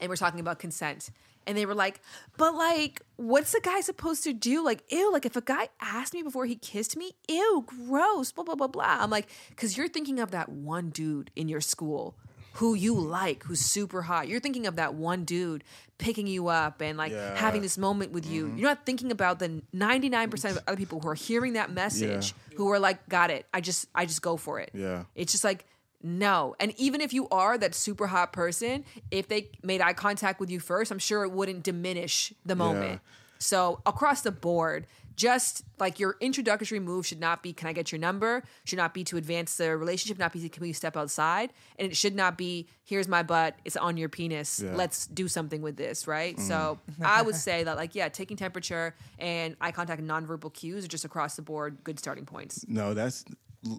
[0.00, 1.10] And we're talking about consent.
[1.46, 2.00] And they were like,
[2.36, 4.64] but like, what's the guy supposed to do?
[4.64, 8.44] Like, ew, like if a guy asked me before he kissed me, ew, gross, blah,
[8.44, 8.98] blah, blah, blah.
[9.00, 12.14] I'm like, because you're thinking of that one dude in your school
[12.58, 14.28] who you like, who's super hot.
[14.28, 15.64] You're thinking of that one dude
[15.98, 17.36] picking you up and like Yeah.
[17.36, 18.46] having this moment with you.
[18.46, 18.58] Mm-hmm.
[18.58, 22.70] You're not thinking about the 99% of other people who are hearing that message who
[22.70, 23.46] are like, got it.
[23.52, 24.70] I just, I just go for it.
[24.72, 25.04] Yeah.
[25.16, 25.66] It's just like,
[26.04, 26.54] no.
[26.60, 30.50] And even if you are that super hot person, if they made eye contact with
[30.50, 33.00] you first, I'm sure it wouldn't diminish the moment.
[33.38, 34.86] So across the board,
[35.16, 38.42] just like your introductory move should not be, can I get your number?
[38.64, 41.52] Should not be to advance the relationship, not be, to can we step outside?
[41.78, 44.60] And it should not be, here's my butt, it's on your penis.
[44.60, 44.74] Yeah.
[44.74, 46.38] Let's do something with this, right?
[46.40, 47.04] So mm.
[47.06, 50.88] I would say that, like, yeah, taking temperature and eye contact and nonverbal cues are
[50.88, 52.64] just across the board good starting points.
[52.68, 53.24] No, that's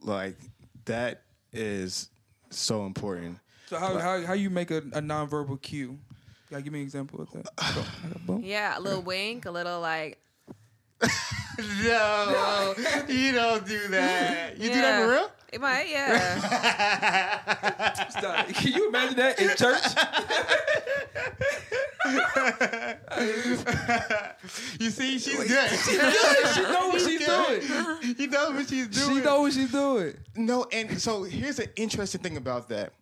[0.03, 0.37] like
[0.85, 2.09] that is
[2.49, 3.39] so important.
[3.67, 5.97] So how, how how you make a, a nonverbal cue?
[6.51, 7.47] Gotta give me an example of that.
[8.27, 8.41] Boom.
[8.43, 10.19] Yeah, a little wink, a little like,
[11.57, 12.73] No,
[13.07, 14.57] you don't do that.
[14.57, 15.05] You do that Yeah.
[15.05, 15.31] for real?
[15.53, 16.35] It might, yeah.
[18.09, 18.47] Stop.
[18.49, 19.83] Can you imagine that in church?
[24.79, 25.69] You see, she's good.
[25.69, 26.13] She's good.
[26.53, 27.61] she know what she's doing.
[28.17, 29.17] You knows what she's doing.
[29.17, 30.13] She know what she's doing.
[30.35, 32.93] No, and so here's an interesting thing about that.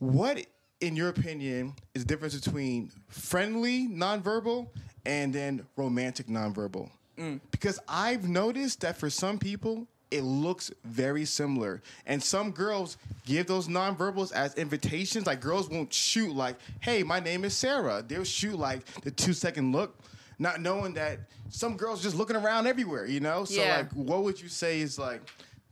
[0.00, 0.44] What
[0.80, 4.68] in your opinion, is the difference between friendly nonverbal
[5.04, 6.90] and then romantic nonverbal?
[7.18, 7.40] Mm.
[7.50, 11.82] Because I've noticed that for some people, it looks very similar.
[12.06, 12.96] And some girls
[13.26, 15.26] give those nonverbals as invitations.
[15.26, 18.02] Like girls won't shoot like, hey, my name is Sarah.
[18.06, 19.98] They'll shoot like the two second look,
[20.38, 23.44] not knowing that some girls just looking around everywhere, you know?
[23.44, 23.76] So Yeah.
[23.78, 25.20] like what would you say is like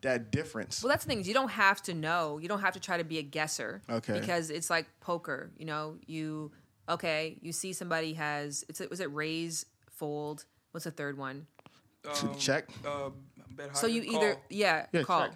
[0.03, 0.83] that difference?
[0.83, 1.25] Well, that's the thing.
[1.25, 2.39] You don't have to know.
[2.39, 3.81] You don't have to try to be a guesser.
[3.89, 4.21] Okay.
[4.21, 5.51] Because it's like poker.
[5.59, 6.53] You know, you
[6.89, 7.39] okay.
[7.41, 8.65] You see somebody has.
[8.69, 10.45] It's was it raise, fold.
[10.73, 11.47] What's the third one?
[12.23, 12.69] Um, check?
[12.87, 13.11] Uh,
[13.57, 13.97] bet So higher.
[13.97, 15.29] you either yeah, Yeah, call.
[15.29, 15.33] check.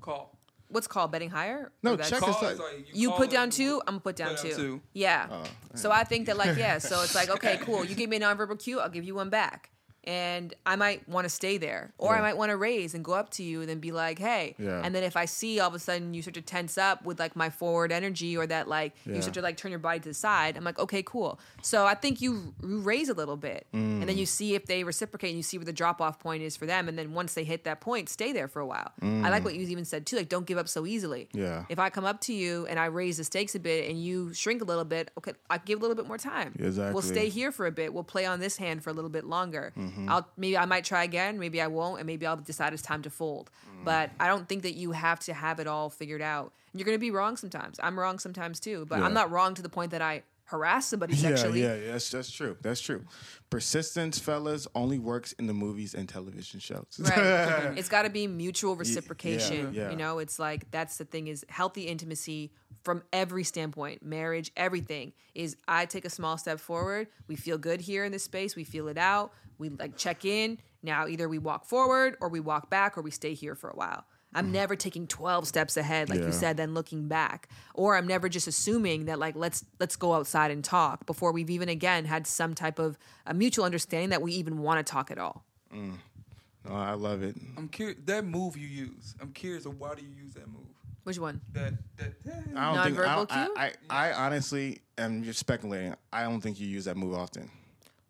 [0.00, 0.30] call.
[0.68, 1.70] What's called betting higher?
[1.82, 3.80] No, that's- check Call is is like- like You call put down two.
[3.86, 4.56] I'm gonna put down put down two.
[4.56, 4.80] two.
[4.92, 5.28] Yeah.
[5.30, 5.44] Oh,
[5.74, 6.78] so I think that like yeah.
[6.78, 7.84] So it's like okay, cool.
[7.84, 9.70] You give me a nonverbal cue, I'll give you one back,
[10.06, 13.12] and I might want to stay there, or I might want to raise and go
[13.12, 14.54] up to you and then be like, hey.
[14.58, 14.80] Yeah.
[14.84, 17.18] And then if I see all of a sudden you start to tense up with
[17.18, 19.14] like my forward energy or that like Yeah.
[19.16, 21.38] you start to like turn your body to the side, I'm like okay, cool.
[21.62, 24.06] So I think you you raise a little bit, and Mm.
[24.06, 26.56] then you see if they reciprocate, and you see where the drop off point is
[26.56, 28.92] for them, and then once they hit that point, stay there for a while.
[29.02, 31.28] I like what you even said too, like don't give up so easily.
[31.34, 31.40] Mm.
[31.40, 31.64] Yeah.
[31.68, 34.32] If I come up to you and I raise the stakes a bit and you
[34.34, 36.54] shrink a little bit, okay, I give a little bit more time.
[36.58, 36.92] Exactly.
[36.92, 37.92] We'll stay here for a bit.
[37.94, 39.72] We'll play on this hand for a little bit longer.
[39.76, 39.93] Mm-hmm.
[40.08, 43.02] I'll maybe I might try again, maybe I won't, and maybe I'll decide it's time
[43.02, 43.50] to fold.
[43.80, 43.84] Mm.
[43.84, 46.52] But I don't think that you have to have it all figured out.
[46.74, 47.78] You're gonna be wrong sometimes.
[47.82, 49.04] I'm wrong sometimes too, but Yeah.
[49.06, 51.62] I'm not wrong to the point that I harass somebody sexually.
[51.62, 52.56] yeah, yeah, that's that's true.
[52.60, 53.04] That's true.
[53.50, 56.98] Persistence, fellas, only works in the movies and television shows.
[56.98, 57.18] Right.
[57.78, 59.72] it's got to be mutual reciprocation.
[59.72, 59.90] yeah.
[59.90, 62.50] You know, it's like that's the thing is healthy intimacy
[62.82, 67.80] from every standpoint, marriage, everything is I take a small step forward, we feel good
[67.80, 70.58] here in this space, we feel it out, we like check in.
[70.82, 73.76] Now either we walk forward or we walk back or we stay here for a
[73.76, 74.04] while.
[74.34, 74.52] I'm mm-hmm.
[74.52, 76.26] never taking 12 steps ahead like Yeah.
[76.26, 80.14] you said then looking back or I'm never just assuming that like let's let's go
[80.14, 84.22] outside and talk before we've even again had some type of a mutual understanding that
[84.22, 85.44] we even want to talk at all.
[85.72, 87.36] Oh, I love it.
[87.56, 89.14] I'm curious that move you use.
[89.20, 90.62] I'm curious of why do you use that move?
[91.04, 91.40] Which one?
[91.52, 92.14] That that.
[92.56, 93.78] I don't think I, Nonverbal don't- I, cue?
[93.90, 95.94] I, I honestly am just speculating.
[96.12, 97.50] I don't think you use that move often.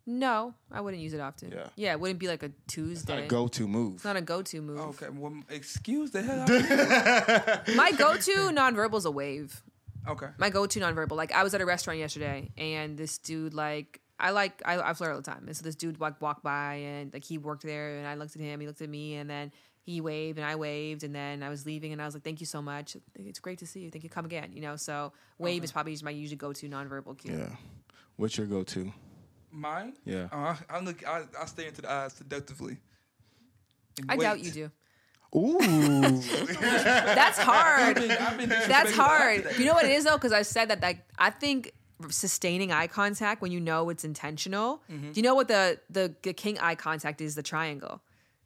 [0.06, 1.50] No, I wouldn't use it often.
[1.50, 1.66] Yeah.
[1.76, 3.14] Yeah, it wouldn't be like a Tuesday.
[3.14, 3.94] Not a go-to move.
[3.94, 4.78] It's not a go-to move.
[4.78, 7.74] Oh, okay, well, excuse the hell out of me.
[7.74, 9.62] My go-to nonverbal is a wave.
[10.06, 10.26] Okay.
[10.36, 11.16] My go-to nonverbal.
[11.16, 14.92] Like I was at a restaurant yesterday, and this dude, like, I like I, I
[14.92, 17.62] flirt all the time, and so this dude like walked by, and like he worked
[17.62, 20.46] there, and I looked at him, he looked at me, and then he waved, and
[20.46, 22.96] I waved, and then I was leaving, and I was like, "Thank you so much.
[23.16, 23.90] It's great to see you.
[23.90, 24.10] Thank you.
[24.10, 27.36] Come again." You know, so wave is probably my usually go-to nonverbal cue.
[27.36, 27.56] Yeah.
[28.16, 28.92] What's your go-to?
[29.54, 29.94] Mine?
[30.04, 30.28] Yeah.
[30.32, 31.06] Uh, I look.
[31.06, 32.78] I, I stay into the eyes seductively.
[34.08, 34.70] I doubt you do.
[35.36, 35.58] Ooh.
[36.60, 37.98] That's hard.
[37.98, 39.36] I've been That's disrespected hard.
[39.38, 39.58] after that.
[39.58, 41.72] You know what it is though, because I said that like I think
[42.08, 44.82] sustaining eye contact when you know it's intentional.
[44.90, 45.12] Mm-hmm.
[45.12, 47.34] Do you know what the, the the king eye contact is?
[47.34, 48.00] The triangle.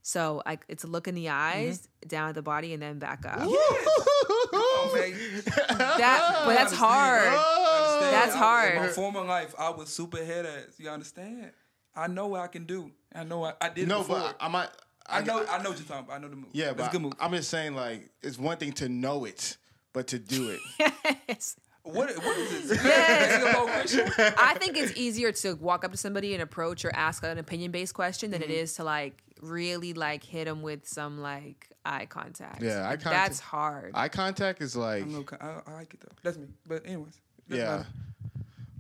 [0.09, 2.09] So like it's a look in the eyes, Mm-hmm.
[2.09, 3.41] down at the body, and then back up.
[3.43, 5.43] Oh, man.
[5.79, 7.27] That, but that's hard.
[7.27, 8.15] understand.
[8.15, 8.75] That's I- hard.
[8.77, 10.79] In my former life, I was super head ass.
[10.79, 11.51] You understand?
[11.95, 12.91] I know what I can do.
[13.15, 14.21] I know I, I did it no, before.
[14.21, 14.69] but I might.
[15.07, 15.45] I know.
[15.47, 16.17] I know what you're talking about.
[16.17, 16.51] I know the move.
[16.53, 17.13] Yeah, That's but a good move.
[17.21, 19.57] I'm just saying, like, it's one thing to know it,
[19.93, 20.61] but to do it.
[21.29, 21.57] Yes.
[21.83, 22.83] what, what is this?
[22.85, 24.35] Yes.
[24.39, 27.71] I think it's easier to walk up to somebody and approach or ask an opinion
[27.71, 28.55] based question than it Mm-hmm.
[28.55, 32.63] is to like really like hit them with some like eye contact.
[32.63, 33.93] Yeah, eye Like, contact- That's hard.
[33.95, 36.15] Eye contact is like, I'm no, I, I like it though.
[36.23, 36.47] That's me.
[36.67, 37.21] But anyways.
[37.49, 37.71] doesn't yeah.
[37.77, 37.87] matter.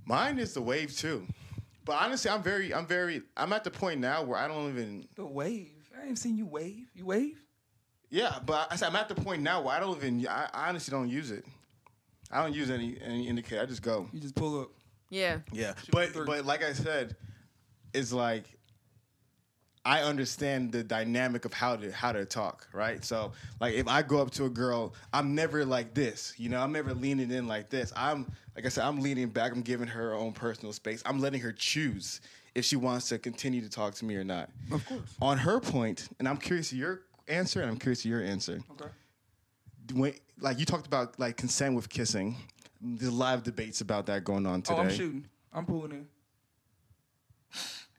[0.04, 1.26] Mine is the wave too.
[1.84, 5.06] But honestly, I'm very, I'm very, I'm at the point now where I don't even.
[5.16, 5.70] The wave.
[6.00, 6.86] I ain't seen you wave.
[6.94, 7.42] You wave?
[8.11, 10.26] Yeah, but I said I'm at the point now where I don't even.
[10.26, 11.44] I, I honestly don't use it.
[12.30, 13.62] I don't use any any indicator.
[13.62, 14.09] I just go.
[14.12, 14.68] You just pull up.
[15.11, 15.38] yeah.
[15.52, 17.16] Yeah, Shoot but but like I said,
[17.92, 18.44] it's like
[19.89, 23.03] I understand the dynamic of how to how to talk, right?
[23.03, 26.61] So like if I go up to a girl, I'm never like this, you know.
[26.61, 27.91] I'm never leaning in like this.
[27.97, 29.51] I'm like I said, I'm leaning back.
[29.51, 31.03] I'm giving her her own personal space.
[31.07, 32.20] I'm letting her choose
[32.55, 34.51] if she wants to continue to talk to me or not.
[34.70, 35.01] Of course.
[35.22, 38.61] On her point, and I'm curious of your answer, and I'm curious of your answer
[38.72, 38.91] Okay.
[39.95, 42.36] when like you talked about like consent with kissing.
[42.82, 44.78] There's live debates about that going on today.
[44.78, 45.24] Oh, I'm shooting.
[45.51, 46.07] I'm pulling in.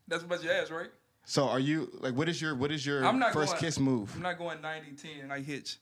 [0.08, 0.90] That's about your ass, right?
[1.30, 3.80] So are you like what is your what is your I'm not first going, kiss
[3.80, 4.12] move?
[4.16, 5.78] I'm not going 90 10 like hitch.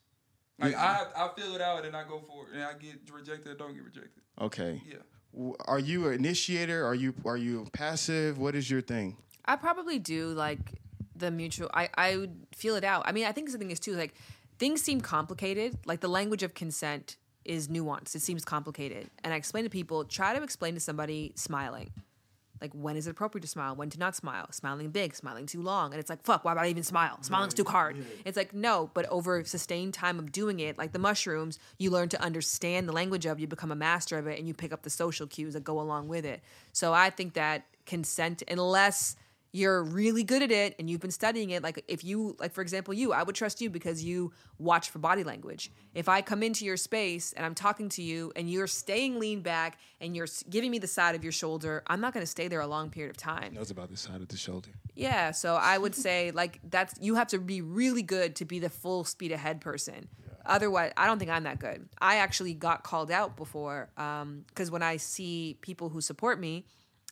[0.60, 3.54] Like I I feel it out and I go for it and I get rejected
[3.54, 4.24] or don't get rejected.
[4.42, 4.82] Okay.
[4.86, 5.54] Yeah.
[5.66, 6.86] Are you an initiator?
[6.86, 8.38] Are you are you passive?
[8.38, 9.16] What is your thing?
[9.46, 10.82] I probably do like
[11.16, 11.70] the mutual.
[11.74, 13.04] I I would feel it out.
[13.08, 14.16] I mean, I think the thing is too like
[14.60, 15.78] things seem complicated.
[15.86, 18.16] Like the language of consent is nuanced.
[18.16, 19.10] It seems complicated.
[19.24, 21.92] And I explain to people, try to explain to somebody smiling.
[22.62, 23.76] Like when is it appropriate to smile?
[23.76, 24.52] When to not smile?
[24.52, 25.92] Smiling big, smiling too long.
[25.92, 27.22] And it's like, fuck, why would I even smile?
[27.22, 27.98] Smiling's too hard.
[28.26, 32.10] It's like, no, but over sustained time of doing it, like the mushrooms, you learn
[32.10, 34.84] to understand the language of, you become a master of it, and you pick up
[34.84, 36.42] the social cues that go along with it.
[36.74, 39.16] So I think that consent, unless
[39.58, 42.62] you're really good at it and you've been studying it like if you like for
[42.62, 45.72] example you i would trust you because you watch for body language.
[45.94, 49.42] If i come into your space and i'm talking to you and you're staying lean
[49.42, 52.48] back and you're giving me the side of your shoulder i'm not going to stay
[52.48, 53.54] there a long period of time.
[53.56, 54.70] Knows about the side of the shoulder.
[54.94, 58.60] yeah so i would say like that's you have to be really good to be
[58.60, 60.08] the full speed ahead person.
[60.46, 61.90] Otherwise i don't think i'm that good.
[62.00, 66.66] I actually got called out before um, because when i see people who support me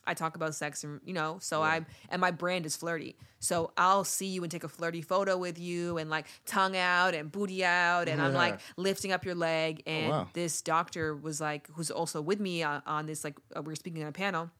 [0.06, 3.16] I talk about sex and you know, so I'm and my brand is flirty.
[3.38, 7.14] So I'll see you and take a flirty photo with you and like tongue out
[7.14, 10.28] and booty out and I'm like lifting up your leg and wow.
[10.32, 13.76] this doctor was like who's also with me on, on this like uh, we were
[13.76, 14.50] speaking on a panel.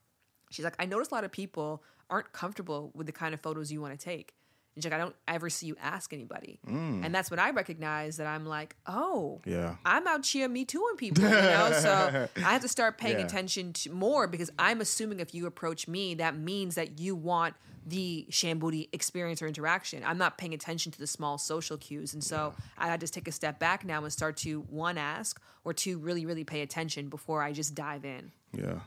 [0.50, 3.72] She's like I notice a lot of people aren't comfortable with the kind of photos
[3.72, 4.34] you want to take.
[4.76, 6.60] And she's like I don't ever see you ask anybody.
[6.66, 9.50] And that's when I recognize that I'm like, "Oh, Mm.
[9.52, 9.76] Yeah.
[9.86, 11.72] I'm out here me tooing people, you know.
[11.72, 13.24] so I have to start paying Yeah.
[13.24, 17.54] attention to more because I'm assuming if you approach me, that means that you want
[17.86, 20.02] the Shan Boody experience or interaction.
[20.04, 23.32] I'm not paying attention to the small social cues, and so I just take a
[23.32, 27.42] step back now and start to one ask or two really really pay attention before
[27.42, 28.32] I just dive in.
[28.52, 28.80] Yeah.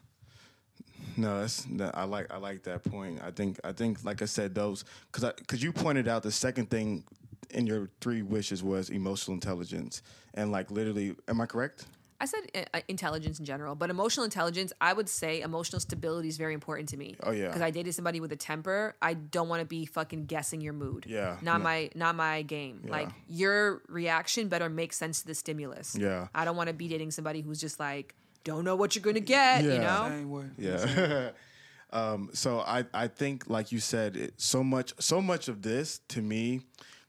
[1.17, 3.21] No, that's that, I like I like that point.
[3.21, 6.69] I think I think like I said those because because you pointed out the second
[6.69, 7.03] thing
[7.49, 10.01] in your three wishes was emotional intelligence
[10.34, 11.85] and like literally am I correct?
[12.21, 16.35] I said uh, intelligence in general, but emotional intelligence, I would say emotional stability is
[16.35, 17.15] very important to me.
[17.23, 17.47] Oh, yeah.
[17.47, 18.95] because I dated somebody with a temper.
[19.01, 21.05] I don't want to be fucking guessing your mood.
[21.07, 21.63] Yeah, not no.
[21.63, 22.81] my not my game.
[22.88, 25.95] Like your reaction better make sense to the stimulus.
[25.97, 26.27] Yeah.
[26.35, 29.19] I don't want to be dating somebody who's just like don't know what you're gonna
[29.19, 29.63] get.
[29.63, 30.45] You know, Same way.
[30.57, 31.29] Yeah.
[31.91, 36.01] um, so I, I think, like you said, it, so much so much of this
[36.09, 36.61] to me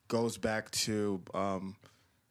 [0.09, 1.77] goes back to um,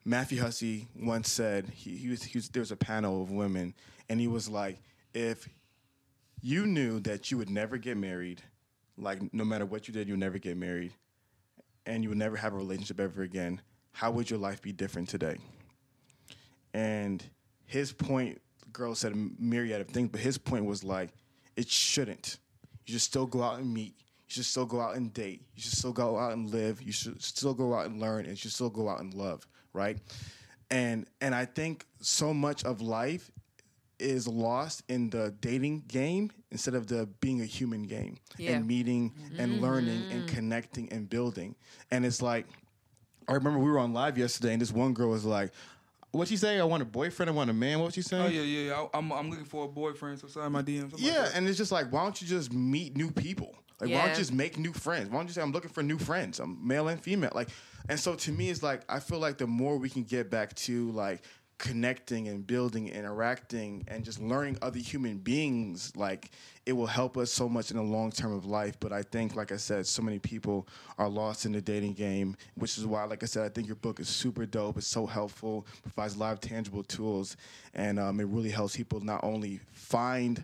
[0.05, 3.73] Matthew Hussey once said he, he, was, he was there was a panel of women
[4.09, 4.81] and he was like,
[5.13, 5.47] if
[6.41, 8.41] you knew that you would never get married,
[8.97, 10.93] like no matter what you did, you would never get married,
[11.85, 13.61] and you would never have a relationship ever again,
[13.91, 15.37] how would your life be different today?
[16.73, 17.23] And
[17.65, 21.09] his point, the girl said a myriad of things, but his point was like,
[21.55, 22.37] it shouldn't.
[22.85, 23.95] You should still go out and meet.
[24.27, 25.41] You should still go out and date.
[25.55, 26.81] You should still go out and live.
[26.81, 29.45] You should still go out and learn, and you should still go out and love,
[29.73, 29.97] right?
[30.71, 33.31] And and I think so much of life
[33.97, 38.51] is lost in the dating game instead of the being a human game Yeah.
[38.51, 39.63] and meeting and mm-hmm.
[39.63, 41.55] learning and connecting and building.
[41.91, 42.45] And it's like
[43.27, 45.51] I remember we were on live yesterday, and this one girl was like,
[46.11, 46.59] "What she say?
[46.59, 47.29] I want a boyfriend.
[47.29, 47.79] I want a man.
[47.79, 48.81] What she saying?" Oh yeah, yeah, yeah.
[48.93, 50.19] I, I'm I'm looking for a boyfriend.
[50.19, 50.91] So slide my DMs.
[50.91, 53.55] something like Yeah, and it's just like, why don't you just meet new people?
[53.79, 55.09] Like, why don't you just make new friends?
[55.09, 56.39] Why don't you say, I'm looking for new friends?
[56.39, 57.31] I'm male and female.
[57.33, 57.47] Like,
[57.87, 60.53] and so to me, it's like, I feel like the more we can get back
[60.55, 61.21] to like
[61.59, 66.31] connecting and building, interacting, and just learning other human beings, like,
[66.65, 68.79] it will help us so much in the long term of life.
[68.79, 70.67] But I think, like I said, so many people
[70.97, 73.75] are lost in the dating game, which is why, like I said, I think your
[73.75, 74.77] book is super dope.
[74.77, 77.37] It's so helpful, provides a lot of tangible tools,
[77.75, 80.43] and um, it really helps people not only find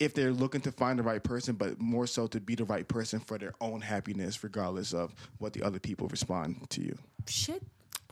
[0.00, 2.86] if they're looking to find the right person, but more so to be the right
[2.86, 6.98] person for their own happiness, regardless of what the other people respond to you.
[7.26, 7.62] shit.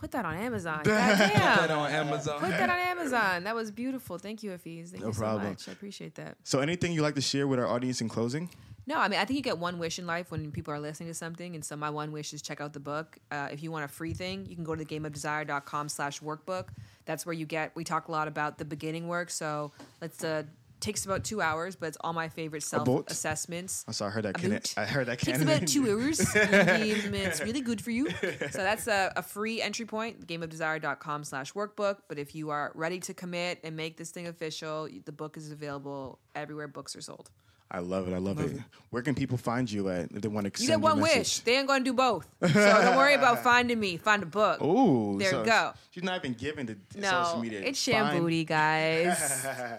[0.02, 0.78] Put that on Amazon.
[0.84, 2.40] Put that on Amazon.
[2.40, 3.44] Put that on Amazon.
[3.44, 4.18] That was beautiful.
[4.18, 4.88] Thank you, Hafeez.
[4.88, 5.50] Thank No you so problem.
[5.50, 5.68] much.
[5.68, 6.36] I appreciate that.
[6.42, 8.50] So, anything you like to share with our audience in closing?
[8.84, 11.08] No, I mean, I think you get one wish in life when people are listening
[11.08, 11.54] to something.
[11.54, 13.16] And so my one wish is check out the book.
[13.30, 16.70] Uh, if you want a free thing, you can go to thegameofdesire.com slash workbook.
[17.04, 19.30] That's where you get, we talk a lot about the beginning work.
[19.30, 19.70] So
[20.00, 20.42] let's, uh,
[20.82, 23.10] takes about two hours, but it's all my favorite self boat?
[23.10, 23.84] assessments.
[23.86, 24.34] I'm sorry, I heard that.
[24.34, 24.60] Can.
[24.76, 25.18] I heard that.
[25.18, 25.56] Takes Canon.
[25.56, 26.20] about two hours.
[26.34, 26.54] and,
[27.06, 28.10] um, it's really good for you.
[28.10, 31.98] So that's a, a free entry point, gameofdesire.com slash workbook.
[32.08, 35.50] But if you are ready to commit and make this thing official, the book is
[35.50, 37.30] available everywhere books are sold.
[37.74, 38.12] I love it.
[38.12, 38.60] I love, it.
[38.90, 41.18] Where can people find you at if they want to You send get one message?
[41.18, 41.38] wish.
[41.38, 42.26] They ain't gonna do both.
[42.42, 43.96] So don't worry about finding me.
[43.96, 44.60] Find a book.
[44.62, 45.72] Ooh, There so you go.
[45.90, 47.60] She's not even giving the no, social media.
[47.60, 47.94] it's Fine.
[47.94, 49.46] Shan Boody, guys.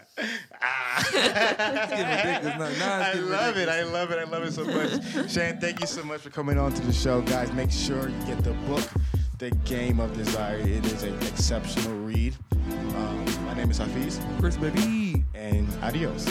[1.16, 2.80] It's getting ridiculous.
[2.80, 3.00] now.
[3.00, 3.70] Now it's I love it.
[3.70, 4.18] I love it.
[4.20, 5.30] I love it so much.
[5.32, 7.52] Shan, thank you so much for coming on to the show, guys.
[7.54, 8.84] Make sure you get the book,
[9.38, 10.58] The Game of Desire.
[10.58, 12.36] It is an exceptional read.
[12.96, 15.24] Um, my name is Hafeez, Chris, baby.
[15.36, 16.26] and adios.